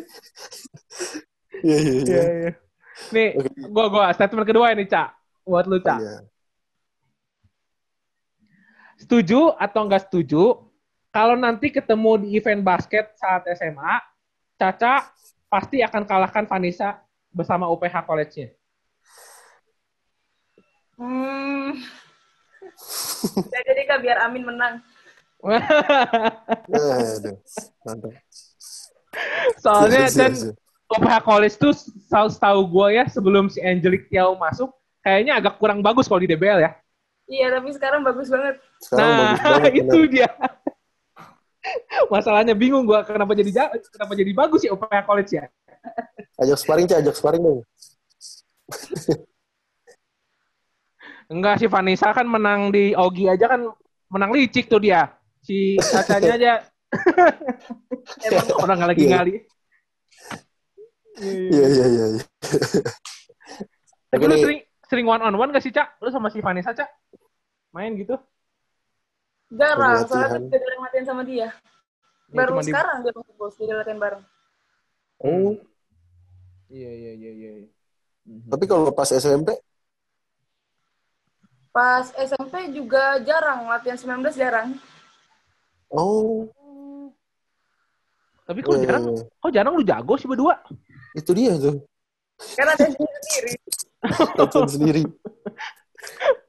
Iya 1.64 1.78
iya 1.80 2.22
iya. 2.38 2.52
Nih, 3.10 3.28
Oke. 3.34 3.50
gua 3.68 3.86
gua 3.90 4.04
statement 4.14 4.46
kedua 4.46 4.70
ini, 4.70 4.86
Cak. 4.86 5.08
Buat 5.42 5.66
lu, 5.66 5.82
Cak. 5.82 5.98
Iya. 5.98 6.16
Setuju 9.00 9.52
atau 9.58 9.80
enggak 9.84 10.06
setuju? 10.08 10.70
Kalau 11.10 11.38
nanti 11.38 11.70
ketemu 11.70 12.26
di 12.26 12.28
event 12.38 12.62
basket 12.62 13.14
saat 13.18 13.46
SMA, 13.54 14.02
Caca 14.58 15.10
pasti 15.50 15.82
akan 15.82 16.02
kalahkan 16.06 16.46
Vanessa 16.46 17.02
bersama 17.30 17.70
UPH 17.70 18.06
College-nya. 18.06 18.50
Hmm. 20.94 21.78
Jadi 23.50 23.82
kak 23.86 24.00
biar 24.02 24.18
Amin 24.26 24.46
menang. 24.46 24.80
Aduh, 25.44 27.36
mantap. 27.84 28.12
Soalnya 29.60 30.08
dan. 30.10 30.32
UPH 30.84 31.16
College 31.24 31.56
tuh 31.56 31.72
setahu 32.06 32.60
gue 32.68 33.00
ya 33.00 33.04
sebelum 33.08 33.48
si 33.48 33.58
Angelic 33.64 34.06
Tiao 34.12 34.36
masuk, 34.36 34.70
kayaknya 35.00 35.40
agak 35.40 35.56
kurang 35.56 35.80
bagus 35.80 36.06
kalau 36.06 36.20
di 36.20 36.28
DBL 36.28 36.60
ya. 36.60 36.70
Iya, 37.24 37.56
tapi 37.56 37.72
sekarang 37.72 38.04
bagus 38.04 38.28
banget. 38.28 38.60
Sekarang 38.84 39.08
nah, 39.08 39.18
bagus 39.18 39.40
banget, 39.40 39.72
itu 39.80 39.98
benar. 40.04 40.12
dia. 40.12 40.28
Masalahnya 42.12 42.52
bingung 42.52 42.84
gua 42.84 43.00
kenapa 43.00 43.32
jadi 43.32 43.50
ja- 43.50 43.72
kenapa 43.72 44.12
jadi 44.12 44.32
bagus 44.36 44.60
ya 44.60 44.76
UPH 44.76 45.02
College 45.08 45.30
ya. 45.32 45.44
Ajak 46.36 46.58
sparring, 46.60 46.84
Cak. 46.84 47.00
Ajak 47.00 47.16
sparring 47.16 47.42
dong. 47.42 47.60
Enggak 51.28 51.60
si 51.60 51.66
Vanessa 51.66 52.10
kan 52.10 52.26
menang 52.26 52.68
di 52.68 52.92
Ogi 52.92 53.26
aja 53.26 53.48
kan 53.48 53.64
menang 54.08 54.30
licik 54.30 54.68
tuh 54.68 54.78
dia. 54.78 55.08
Si 55.40 55.76
Cacanya 55.78 56.32
aja 56.36 56.52
emang 58.28 58.46
orang 58.60 58.76
nggak 58.78 58.90
lagi 58.92 59.02
Iya. 59.02 59.10
ngali. 59.12 59.34
Iya 61.14 61.66
iya 61.66 61.86
iya. 61.86 62.04
iya. 62.18 62.22
Tapi 64.10 64.14
Tapi 64.20 64.24
lu 64.24 64.36
sering 64.38 64.60
sering 64.84 65.06
one 65.06 65.22
on 65.22 65.34
one 65.34 65.50
gak 65.50 65.64
sih 65.64 65.72
Cak? 65.72 65.98
Lu 65.98 66.08
sama 66.08 66.28
si 66.28 66.38
Vanessa 66.38 66.70
Cak? 66.70 66.86
Main 67.72 67.94
gitu? 67.96 68.14
Jarang, 69.50 70.02
soalnya 70.06 70.38
tidak 70.50 70.66
ada 70.66 70.76
latihan 70.82 71.06
sama 71.06 71.22
dia. 71.22 71.46
Ya, 71.46 71.50
Baru 72.34 72.58
cuma 72.58 72.62
di- 72.62 72.70
sekarang 72.70 72.96
dia 73.02 73.12
masuk 73.14 73.34
bos, 73.36 73.54
jadi 73.54 73.72
latihan 73.74 73.98
bareng. 74.00 74.22
Oh, 75.22 75.54
Iya 76.66 76.90
iya 76.90 77.12
iya 77.14 77.30
iya. 77.30 77.50
iya. 77.62 77.68
Tapi 78.50 78.64
kalau 78.66 78.90
pas 78.90 79.06
SMP, 79.06 79.54
Pas 81.74 82.06
SMP 82.14 82.70
juga 82.70 83.18
jarang, 83.20 83.66
latihan 83.66 83.98
19 83.98 84.30
jarang. 84.32 84.78
oh, 85.90 86.46
Tapi 88.44 88.60
kok 88.60 88.76
iya, 88.76 88.82
jarang, 88.86 89.04
iya, 89.10 89.22
kok 89.26 89.50
jarang 89.50 89.72
lu 89.74 89.82
jago 89.82 90.14
sih 90.14 90.28
berdua? 90.28 90.54
itu 91.14 91.30
dia 91.32 91.54
tuh, 91.56 91.80
Karena 92.54 92.74
ada 92.74 92.86
sendiri. 92.86 93.54
latihan 94.38 94.68
sendiri. 94.68 95.02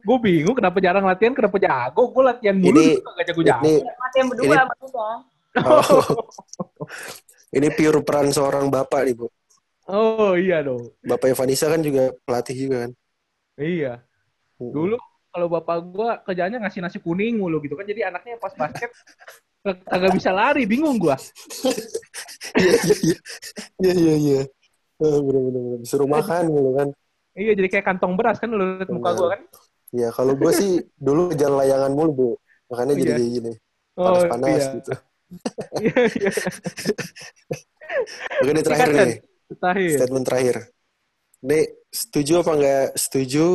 Gue 0.02 0.18
bingung 0.20 0.54
kenapa 0.54 0.78
jarang 0.78 1.06
latihan, 1.06 1.34
kenapa 1.34 1.58
jago? 1.58 2.12
Gue 2.12 2.24
latihan 2.26 2.58
mulu, 2.58 2.78
Ini- 2.78 2.98
gak 3.00 3.26
jago-jago. 3.32 3.64
Ini, 3.66 3.76
Latihan 3.82 4.26
berdua 4.30 4.46
Ini- 4.46 4.58
oh, 5.66 6.06
ini 7.58 7.68
pure 7.74 8.02
peran 8.04 8.30
seorang 8.30 8.68
bapak 8.68 9.08
nih 9.08 9.16
bu. 9.16 9.26
Oh 9.88 10.34
iya 10.36 10.62
dong. 10.62 10.92
Bapaknya 11.02 11.34
Vanessa 11.34 11.66
kan 11.70 11.80
juga 11.80 12.12
pelatih 12.26 12.58
juga 12.58 12.76
kan. 12.86 12.92
Iya. 13.56 14.02
Dulu 14.60 14.98
kalau 15.36 15.52
bapak 15.52 15.78
gua 15.92 16.10
kerjaannya 16.24 16.64
ngasih 16.64 16.80
nasi 16.80 17.04
kuning 17.04 17.36
mulu 17.36 17.60
gitu 17.60 17.76
kan. 17.76 17.84
Jadi 17.84 18.08
anaknya 18.08 18.40
pas 18.40 18.56
basket 18.56 18.88
kagak 19.84 20.16
bisa 20.16 20.32
lari, 20.32 20.64
bingung 20.64 20.96
gua. 20.96 21.20
Iya 22.56 22.72
iya 22.72 22.96
iya. 23.04 23.18
Iya 23.84 23.94
iya 24.00 24.16
iya. 24.16 24.42
Eh, 25.04 25.20
Bener-bener 25.20 25.84
disuruh 25.84 26.08
makan 26.08 26.48
gitu 26.48 26.72
kan. 26.72 26.88
Iya 27.36 27.52
jadi 27.60 27.68
kayak 27.68 27.86
kantong 27.92 28.16
beras 28.16 28.40
kan 28.40 28.48
lu 28.48 28.80
liat 28.80 28.88
muka 28.88 29.12
gua 29.12 29.28
kan. 29.36 29.42
Iya 29.92 30.08
kalau 30.16 30.40
gue 30.40 30.52
sih 30.56 30.72
dulu 30.96 31.36
jalan 31.36 31.60
layangan 31.60 31.92
mulu 31.92 32.12
bu. 32.16 32.30
Makanya 32.72 32.94
jadi 32.96 33.12
Iya. 33.12 33.18
kayak 33.20 33.32
gini. 33.36 33.54
Oh 33.96 34.04
Panas-panas 34.08 34.56
iya. 34.56 34.72
gitu. 34.80 34.92
Iya 35.84 36.00
iya. 36.16 36.32
Oke 38.40 38.50
ini 38.56 38.62
terakhir 38.64 38.88
nih. 38.96 39.18
Terakhir. 39.60 39.90
Statement 40.00 40.26
terakhir. 40.26 40.56
Nih 41.46 41.64
setuju 41.92 42.34
apa 42.42 42.52
nggak 42.56 42.86
setuju 42.98 43.46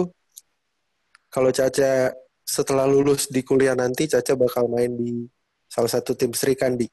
kalau 1.31 1.55
Caca 1.55 2.13
setelah 2.43 2.85
lulus 2.91 3.31
di 3.31 3.41
kuliah 3.47 3.79
nanti 3.79 4.11
Caca 4.11 4.35
bakal 4.35 4.67
main 4.67 4.91
di 4.99 5.25
salah 5.71 5.89
satu 5.89 6.19
tim 6.19 6.35
Sri 6.35 6.59
Kandi. 6.59 6.91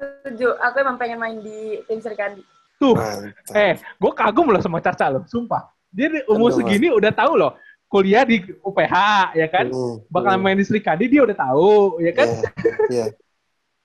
Setuju, 0.00 0.56
aku 0.58 0.76
emang 0.82 0.96
pengen 0.98 1.20
main 1.20 1.38
di 1.38 1.78
tim 1.84 2.00
Sri 2.00 2.16
Kandi. 2.16 2.42
Tuh. 2.80 2.96
Mantap. 2.96 3.54
Eh, 3.54 3.76
gua 4.00 4.12
kagum 4.16 4.48
loh 4.50 4.58
sama 4.58 4.80
Caca 4.80 5.12
loh, 5.12 5.22
sumpah. 5.28 5.68
Dia 5.92 6.08
di 6.08 6.24
umur 6.26 6.50
Aduh, 6.50 6.64
segini 6.64 6.88
udah 6.88 7.12
tahu 7.12 7.36
loh 7.36 7.52
kuliah 7.92 8.24
di 8.24 8.40
UPH 8.64 8.96
ya 9.36 9.46
kan. 9.52 9.68
Hmm, 9.68 10.00
Bakal 10.08 10.40
hmm. 10.40 10.42
main 10.48 10.56
di 10.56 10.64
Sri 10.64 10.80
Kandi 10.80 11.12
dia 11.12 11.20
udah 11.20 11.36
tahu 11.36 12.00
ya 12.00 12.12
kan. 12.16 12.28
Iya, 12.32 12.48
Iya. 12.88 13.06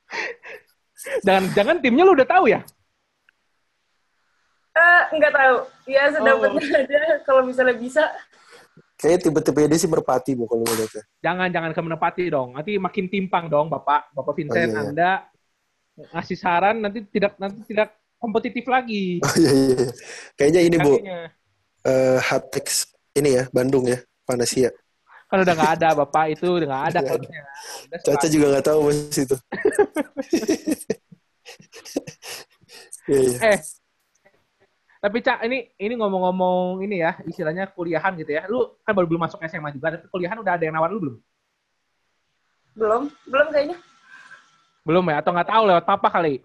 Ya. 0.08 1.20
Jangan 1.28 1.44
jangan 1.52 1.76
timnya 1.84 2.08
lu 2.08 2.16
udah 2.16 2.26
tahu 2.26 2.48
ya. 2.48 2.64
Eh, 4.78 5.02
nggak 5.18 5.34
tahu. 5.34 5.56
Ya 5.90 6.02
Oh. 6.06 6.10
sedapatnya 6.14 6.62
aja 6.86 7.02
kalau 7.26 7.42
misalnya 7.42 7.74
bisa. 7.74 8.04
Kayaknya 8.98 9.20
tipe-tipe 9.30 9.62
dia 9.66 9.78
sih 9.78 9.90
merpati 9.90 10.34
bu 10.34 10.46
kalau 10.46 10.66
ngeliatnya. 10.66 11.04
Jangan 11.22 11.48
jangan 11.50 11.72
ke 11.72 11.82
Menepati 11.82 12.24
dong. 12.30 12.58
Nanti 12.58 12.78
makin 12.78 13.06
timpang 13.08 13.46
dong 13.46 13.70
Bapak. 13.70 14.10
Bapak 14.12 14.34
Vincent 14.34 14.58
Oh, 14.58 14.74
iya, 14.74 14.74
iya. 14.74 14.90
Anda 14.90 15.12
ngasih 16.14 16.38
saran 16.38 16.82
nanti 16.82 17.06
tidak 17.10 17.38
nanti 17.38 17.62
tidak 17.66 17.94
kompetitif 18.18 18.66
lagi. 18.66 19.18
Oh 19.26 19.34
iya 19.38 19.52
iya. 19.54 19.74
iya. 19.78 19.90
Kayaknya 20.34 20.62
ini 20.66 20.78
bu, 20.78 20.92
Kakinya. 20.98 21.20
eh 21.86 22.18
Hatex 22.20 22.68
ini 23.14 23.30
ya 23.38 23.44
Bandung 23.54 23.86
ya, 23.86 23.98
Panasia. 24.26 24.70
Kan 25.28 25.46
udah 25.46 25.54
nggak 25.54 25.74
ada 25.78 25.90
Bapak 25.94 26.26
itu 26.34 26.48
udah 26.48 26.68
nggak 26.68 26.86
ada 26.90 27.00
klubnya. 27.06 27.42
Caca 28.02 28.28
juga 28.30 28.46
nggak 28.54 28.66
tahu 28.66 28.80
mas 28.90 29.18
itu. 29.18 29.36
Iya 33.08 33.20
iya. 33.24 33.38
Eh, 33.56 33.60
tapi 34.98 35.18
Cak, 35.22 35.46
ini 35.46 35.70
ini 35.78 35.94
ngomong-ngomong 35.94 36.82
ini 36.82 37.06
ya, 37.06 37.18
istilahnya 37.26 37.70
kuliahan 37.70 38.18
gitu 38.18 38.32
ya. 38.34 38.50
Lu 38.50 38.78
kan 38.82 38.98
baru 38.98 39.06
belum 39.06 39.30
masuk 39.30 39.42
SMA 39.46 39.70
juga, 39.78 39.94
tapi 39.98 40.10
kuliahan 40.10 40.42
udah 40.42 40.54
ada 40.58 40.64
yang 40.66 40.76
nawar 40.76 40.90
lu 40.90 41.00
belum? 41.00 41.18
Belum, 42.78 43.04
belum 43.30 43.48
kayaknya. 43.54 43.78
Belum 44.86 45.04
ya? 45.10 45.16
Atau 45.22 45.32
nggak 45.34 45.50
tahu 45.50 45.64
lewat 45.70 45.86
papa 45.86 46.08
kali? 46.10 46.42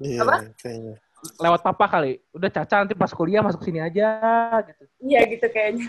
Iya 0.00 0.24
Apa? 0.24 0.34
kayaknya. 0.58 0.96
Lewat 1.36 1.60
papa 1.60 1.86
kali? 1.86 2.12
Udah 2.32 2.48
Caca 2.48 2.74
nanti 2.80 2.94
pas 2.96 3.12
kuliah 3.12 3.44
masuk 3.44 3.60
sini 3.60 3.78
aja 3.82 4.08
gitu. 4.64 4.84
Iya 5.04 5.20
gitu 5.28 5.46
kayaknya. 5.52 5.88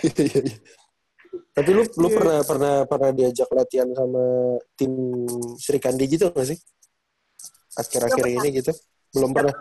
Iya 0.00 0.22
iya. 0.22 0.40
iya. 0.46 0.56
Tapi 1.50 1.70
lu 1.74 1.82
lu 1.98 2.08
pernah 2.08 2.38
pernah 2.46 2.74
pernah 2.86 3.10
diajak 3.10 3.50
latihan 3.50 3.90
sama 3.90 4.56
tim 4.78 4.92
Sri 5.58 5.78
Kandi 5.82 6.06
gitu 6.06 6.30
nggak 6.30 6.46
sih? 6.46 6.58
Akhir-akhir 7.76 8.24
ini 8.26 8.48
gitu? 8.58 8.72
Belum 9.14 9.30
pernah. 9.30 9.54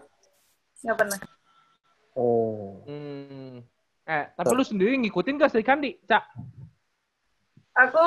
Nggak 0.81 0.97
pernah. 0.97 1.19
Oh. 2.17 2.81
Hmm. 2.87 3.61
Eh, 4.09 4.25
tapi 4.33 4.51
lu 4.57 4.65
sendiri 4.65 4.97
ngikutin 4.97 5.37
gak 5.37 5.53
Sri 5.53 5.61
Kandi, 5.61 6.01
Cak? 6.09 6.23
Aku 7.77 8.05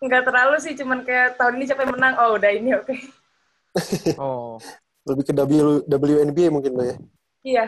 nggak 0.00 0.22
terlalu 0.22 0.56
sih, 0.62 0.78
cuman 0.78 1.02
kayak 1.02 1.34
tahun 1.34 1.58
ini 1.58 1.64
siapa 1.66 1.82
yang 1.82 1.98
menang, 1.98 2.14
oh 2.16 2.38
udah 2.38 2.50
ini 2.54 2.70
oke. 2.78 2.94
Oh. 4.18 4.58
Lebih 5.06 5.30
ke 5.30 5.32
W, 5.34 5.82
WNBA 5.86 6.50
mungkin 6.50 6.74
lo 6.74 6.82
ya? 6.82 6.96
Iya, 7.46 7.64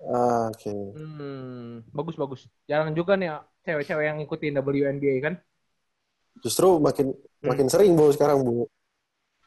Ah, 0.00 0.48
oke. 0.48 0.72
Hmm. 0.96 1.84
Bagus 1.92 2.16
bagus. 2.16 2.40
Jarang 2.64 2.96
juga 2.96 3.20
nih 3.20 3.36
cewek-cewek 3.68 4.04
yang 4.08 4.16
ngikutin 4.24 4.56
WNBA 4.56 5.16
kan? 5.20 5.34
Justru 6.40 6.80
makin 6.80 7.12
Hmm. 7.12 7.48
makin 7.52 7.66
sering 7.68 7.92
bu 7.92 8.08
sekarang 8.12 8.40
bu. 8.40 8.64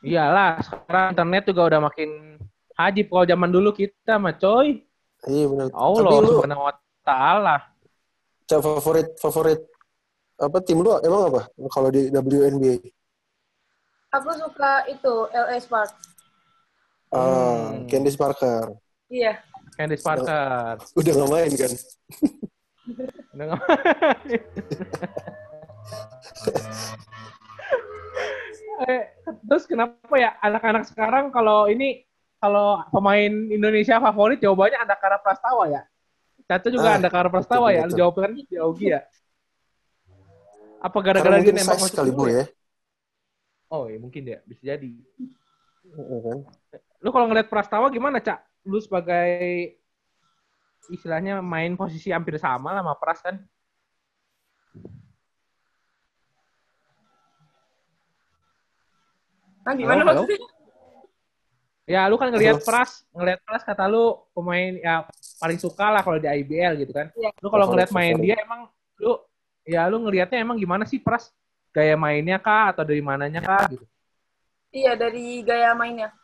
Iyalah, 0.04 0.60
sekarang 0.60 1.16
internet 1.16 1.48
juga 1.48 1.63
udah 1.63 1.80
makin 1.80 2.36
hajib 2.76 3.08
kalau 3.08 3.24
zaman 3.24 3.48
dulu 3.48 3.72
kita 3.72 4.20
mah 4.20 4.36
coy. 4.36 4.84
Iya 5.24 5.46
benar. 5.48 5.72
Allah 5.72 6.04
Tapi 6.04 6.20
lu 6.20 6.30
subhanahu 6.36 6.68
wa 6.68 6.74
ta'ala. 7.02 7.56
Favorit 8.54 9.18
favorit 9.18 9.60
apa 10.36 10.60
tim 10.60 10.76
lu 10.78 10.92
emang 11.00 11.32
apa 11.32 11.48
kalau 11.72 11.88
di 11.88 12.12
WNBA? 12.12 12.84
aku 14.12 14.30
suka 14.38 14.86
itu 14.86 15.26
LA 15.32 15.58
Sparks. 15.58 15.96
Ah, 17.10 17.74
Hmm. 17.74 17.88
Candice 17.88 18.13
Parker. 18.13 18.78
Iya, 19.10 19.42
Candice 19.74 20.04
Parker. 20.04 20.78
Udah 21.00 21.12
nggak 21.16 21.32
main 21.32 21.52
kan? 21.56 21.72
Udah 23.34 23.46
nggak- 23.50 23.63
eh, 28.88 29.04
terus 29.46 29.64
kenapa 29.70 30.16
ya 30.18 30.34
anak-anak 30.42 30.84
sekarang 30.90 31.30
kalau 31.30 31.70
ini 31.70 32.04
kalau 32.42 32.84
pemain 32.92 33.32
Indonesia 33.48 34.02
favorit 34.04 34.42
jawabannya 34.44 34.84
Andakara 34.84 35.18
Prastawa 35.22 35.72
ya? 35.72 35.82
Caca 36.44 36.68
juga 36.68 36.88
Ah, 36.92 36.98
Andakara 37.00 37.32
Prastawa 37.32 37.72
betul, 37.72 37.78
ya? 37.78 37.82
Lu 37.82 37.88
betul. 37.88 38.00
jawab 38.04 38.16
kan 38.20 38.32
di 38.36 38.56
Augie 38.60 38.90
ya? 39.00 39.02
Apa 40.84 40.98
Karena 41.00 41.24
gara-gara 41.24 41.38
dia 41.40 41.56
nembak 41.56 41.80
masuk 41.80 41.96
kali 41.96 42.12
bu 42.12 42.24
ya. 42.28 42.44
Oh 43.72 43.88
ya 43.88 43.98
mungkin 43.98 44.22
ya, 44.28 44.38
bisa 44.44 44.62
jadi. 44.76 44.92
Lu 47.00 47.10
kalau 47.10 47.26
ngeliat 47.32 47.48
Prastawa 47.48 47.88
gimana, 47.88 48.20
Cak? 48.20 48.44
Lu 48.68 48.78
sebagai 48.84 49.80
istilahnya 50.92 51.40
main 51.40 51.80
posisi 51.80 52.12
hampir 52.12 52.36
sama 52.36 52.76
lah 52.76 52.84
sama 52.84 52.94
Pras 53.00 53.20
kan? 53.24 53.40
Nah 59.64 59.74
gimana 59.74 60.02
Halo, 60.02 60.12
halo? 60.12 60.22
maksudnya? 60.28 60.52
Ya, 61.84 62.08
lu 62.08 62.16
kan 62.16 62.32
ngelihat? 62.32 62.64
Pras, 62.64 63.04
ngelihat 63.12 63.44
Pras 63.44 63.64
kata 63.68 63.92
lu 63.92 64.16
pemain 64.32 64.72
ya 64.80 65.04
paling 65.36 65.60
suka 65.60 65.92
lah 65.92 66.00
kalau 66.00 66.16
di 66.16 66.32
IBL 66.32 66.80
gitu 66.80 66.96
kan. 66.96 67.12
Iya. 67.12 67.36
Lu 67.44 67.52
kalau 67.52 67.68
ngelihat 67.68 67.92
main 67.92 68.16
dia 68.24 68.40
emang 68.40 68.72
lu 69.04 69.20
ya 69.68 69.88
lu 69.92 70.00
ngelihatnya 70.00 70.40
emang 70.40 70.56
gimana 70.56 70.88
sih 70.88 71.04
Pras? 71.04 71.36
Gaya 71.76 72.00
mainnya 72.00 72.40
kah 72.40 72.72
atau 72.72 72.88
dari 72.88 73.04
mananya 73.04 73.44
kah 73.44 73.68
gitu? 73.68 73.84
Iya, 74.72 74.96
dari 74.96 75.44
gaya 75.44 75.76
mainnya. 75.76 76.16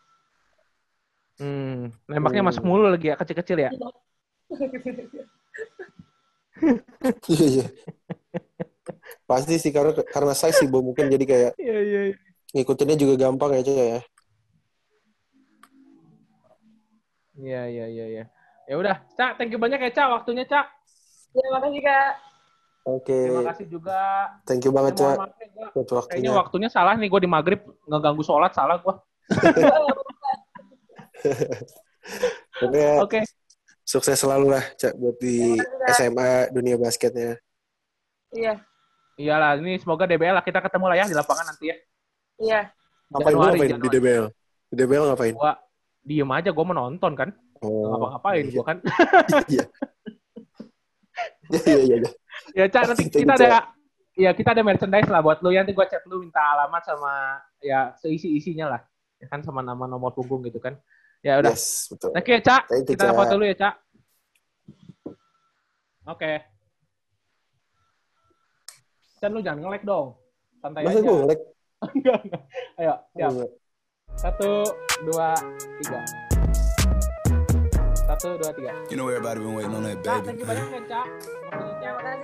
Hmm, 1.40 1.92
nembaknya 2.08 2.44
Hmm. 2.44 2.50
masuk 2.52 2.64
mulu 2.68 2.88
lagi 2.88 3.12
ya, 3.12 3.16
kecil-kecil 3.16 3.58
ya. 3.60 3.72
Iya 7.28 7.46
iya. 7.48 7.66
Pasti 9.24 9.56
sih 9.62 9.72
karena 9.72 9.92
karena 10.08 10.34
size 10.36 10.60
sih 10.60 10.68
bu 10.68 10.84
mungkin 10.84 11.08
jadi 11.08 11.26
kayak 11.28 11.52
Iya, 11.56 11.78
iya. 11.80 12.02
iya. 12.12 12.18
Ngikutinnya 12.54 12.98
juga 12.98 13.14
gampang 13.30 13.54
ya 13.58 13.62
Cak 13.62 13.78
ya. 13.78 14.00
Iya, 17.40 17.62
iya, 17.72 17.86
iya, 17.88 18.06
iya. 18.12 18.24
Ya 18.68 18.76
udah, 18.78 19.02
Cak, 19.16 19.40
thank 19.40 19.50
you 19.50 19.60
banyak 19.62 19.80
ya, 19.80 19.92
Cak, 19.96 20.08
waktunya, 20.12 20.44
Cak. 20.44 20.68
Ya, 21.34 21.46
makasih 21.56 21.82
Kak. 21.82 22.12
Oke. 22.90 23.16
Terima 23.16 23.48
kasih 23.54 23.66
juga. 23.72 24.00
Thank 24.44 24.68
you 24.68 24.74
banget, 24.76 25.00
Ya, 25.00 25.16
Cak. 25.16 25.18
Buat 25.74 25.90
waktunya. 25.90 26.20
Kayaknya 26.20 26.34
waktunya 26.36 26.70
salah 26.70 26.94
nih, 27.00 27.08
gue 27.08 27.22
di 27.24 27.30
maghrib 27.30 27.62
ngeganggu 27.88 28.24
sholat, 28.26 28.52
salah 28.52 28.78
gue. 28.82 28.94
Oke, 33.04 33.24
sukses 33.88 34.20
selalu 34.20 34.58
lah, 34.58 34.64
Cak, 34.76 34.94
buat 35.00 35.16
di 35.22 35.56
Cak. 35.56 35.96
SMA 35.96 36.52
dunia 36.52 36.76
basketnya. 36.76 37.40
Iya, 38.36 38.62
iyalah, 39.18 39.58
ini 39.58 39.80
semoga 39.80 40.06
DBL 40.06 40.36
lah, 40.38 40.46
kita 40.46 40.60
ketemu 40.62 40.86
lah 40.92 40.98
ya 41.02 41.06
di 41.08 41.16
lapangan 41.16 41.56
nanti 41.56 41.72
ya. 41.72 41.78
Iya. 42.40 42.62
Ngapain 43.10 43.34
Januari, 43.34 43.58
ngapain 43.58 43.70
di 43.70 43.74
Januari. 43.74 43.98
DBL? 44.00 44.26
Di 44.70 44.76
DBL 44.78 45.06
ngapain? 45.12 45.34
Gua 45.36 45.54
diem 46.06 46.32
aja, 46.32 46.50
gue 46.50 46.66
menonton 46.66 47.12
kan. 47.14 47.30
Oh, 47.60 47.92
ngapa-ngapain 47.92 48.46
gue 48.48 48.64
kan. 48.64 48.78
Iya. 49.52 49.66
Iya, 51.50 51.60
iya, 51.66 51.78
iya. 51.82 51.98
iya. 51.98 52.10
ya, 52.54 52.66
Cak, 52.70 52.94
nanti 52.94 53.10
kita 53.26 53.34
ada 53.34 53.74
ya 54.14 54.32
kita 54.38 54.54
ada 54.54 54.62
merchandise 54.62 55.10
lah 55.10 55.20
buat 55.20 55.42
lu. 55.42 55.50
Ya, 55.50 55.66
Nanti 55.66 55.74
gue 55.74 55.86
chat 55.90 56.06
lu 56.06 56.22
minta 56.22 56.40
alamat 56.40 56.86
sama 56.86 57.42
ya 57.60 57.92
seisi-isinya 57.98 58.78
lah. 58.78 58.82
Ya 59.18 59.28
kan 59.28 59.42
sama 59.42 59.66
nama 59.66 59.90
nomor 59.90 60.14
punggung 60.14 60.46
gitu 60.46 60.62
kan. 60.62 60.78
Ya 61.26 61.42
udah. 61.42 61.52
Yes, 61.52 61.92
betul. 61.92 62.16
You 62.16 62.32
ya, 62.38 62.40
Cak. 62.40 62.64
You, 62.72 62.86
Kita 62.88 63.12
foto 63.12 63.34
dulu 63.36 63.46
ya, 63.50 63.56
Cak. 63.58 63.76
Oke. 66.08 66.32
Chan 69.20 69.32
lu 69.36 69.44
jangan 69.44 69.60
nge-lag 69.60 69.84
dong. 69.84 70.08
Santai 70.64 70.88
Masa 70.88 71.00
aja. 71.00 71.04
gue 71.04 71.16
nge-lag? 71.18 71.40
Enggak, 71.80 72.20
enggak. 72.28 72.44
Ayo, 72.76 72.94
siap. 73.16 73.30
Enggak. 73.32 73.52
Satu, 74.20 74.52
dua, 75.08 75.32
tiga. 75.80 76.00
Satu, 77.96 78.28
dua, 78.36 78.52
tiga. 78.52 78.72
You 78.92 79.00
know 79.00 79.08
everybody 79.08 79.40
been 79.40 79.56
waiting 79.56 79.76
on 79.76 79.84
that 79.88 80.04
baby. 80.04 80.26
thank 80.28 80.40
you 80.44 80.48
banyak 80.48 80.68
ya, 80.76 80.82
Cak. 80.92 81.08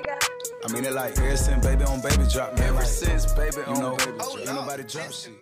Kak. 0.04 0.22
I 0.66 0.68
mean 0.74 0.84
it 0.84 0.92
like 0.92 1.16
ever 1.22 1.38
since 1.38 1.62
baby 1.64 1.86
on 1.88 2.02
baby 2.02 2.26
drop. 2.28 2.58
Ever 2.60 2.84
since 2.84 3.32
baby 3.32 3.64
on 3.70 3.96
baby 3.96 4.18
drop. 4.18 4.36
Ain't 4.44 4.52
nobody 4.52 4.84
drop 4.84 5.12
shit. 5.14 5.38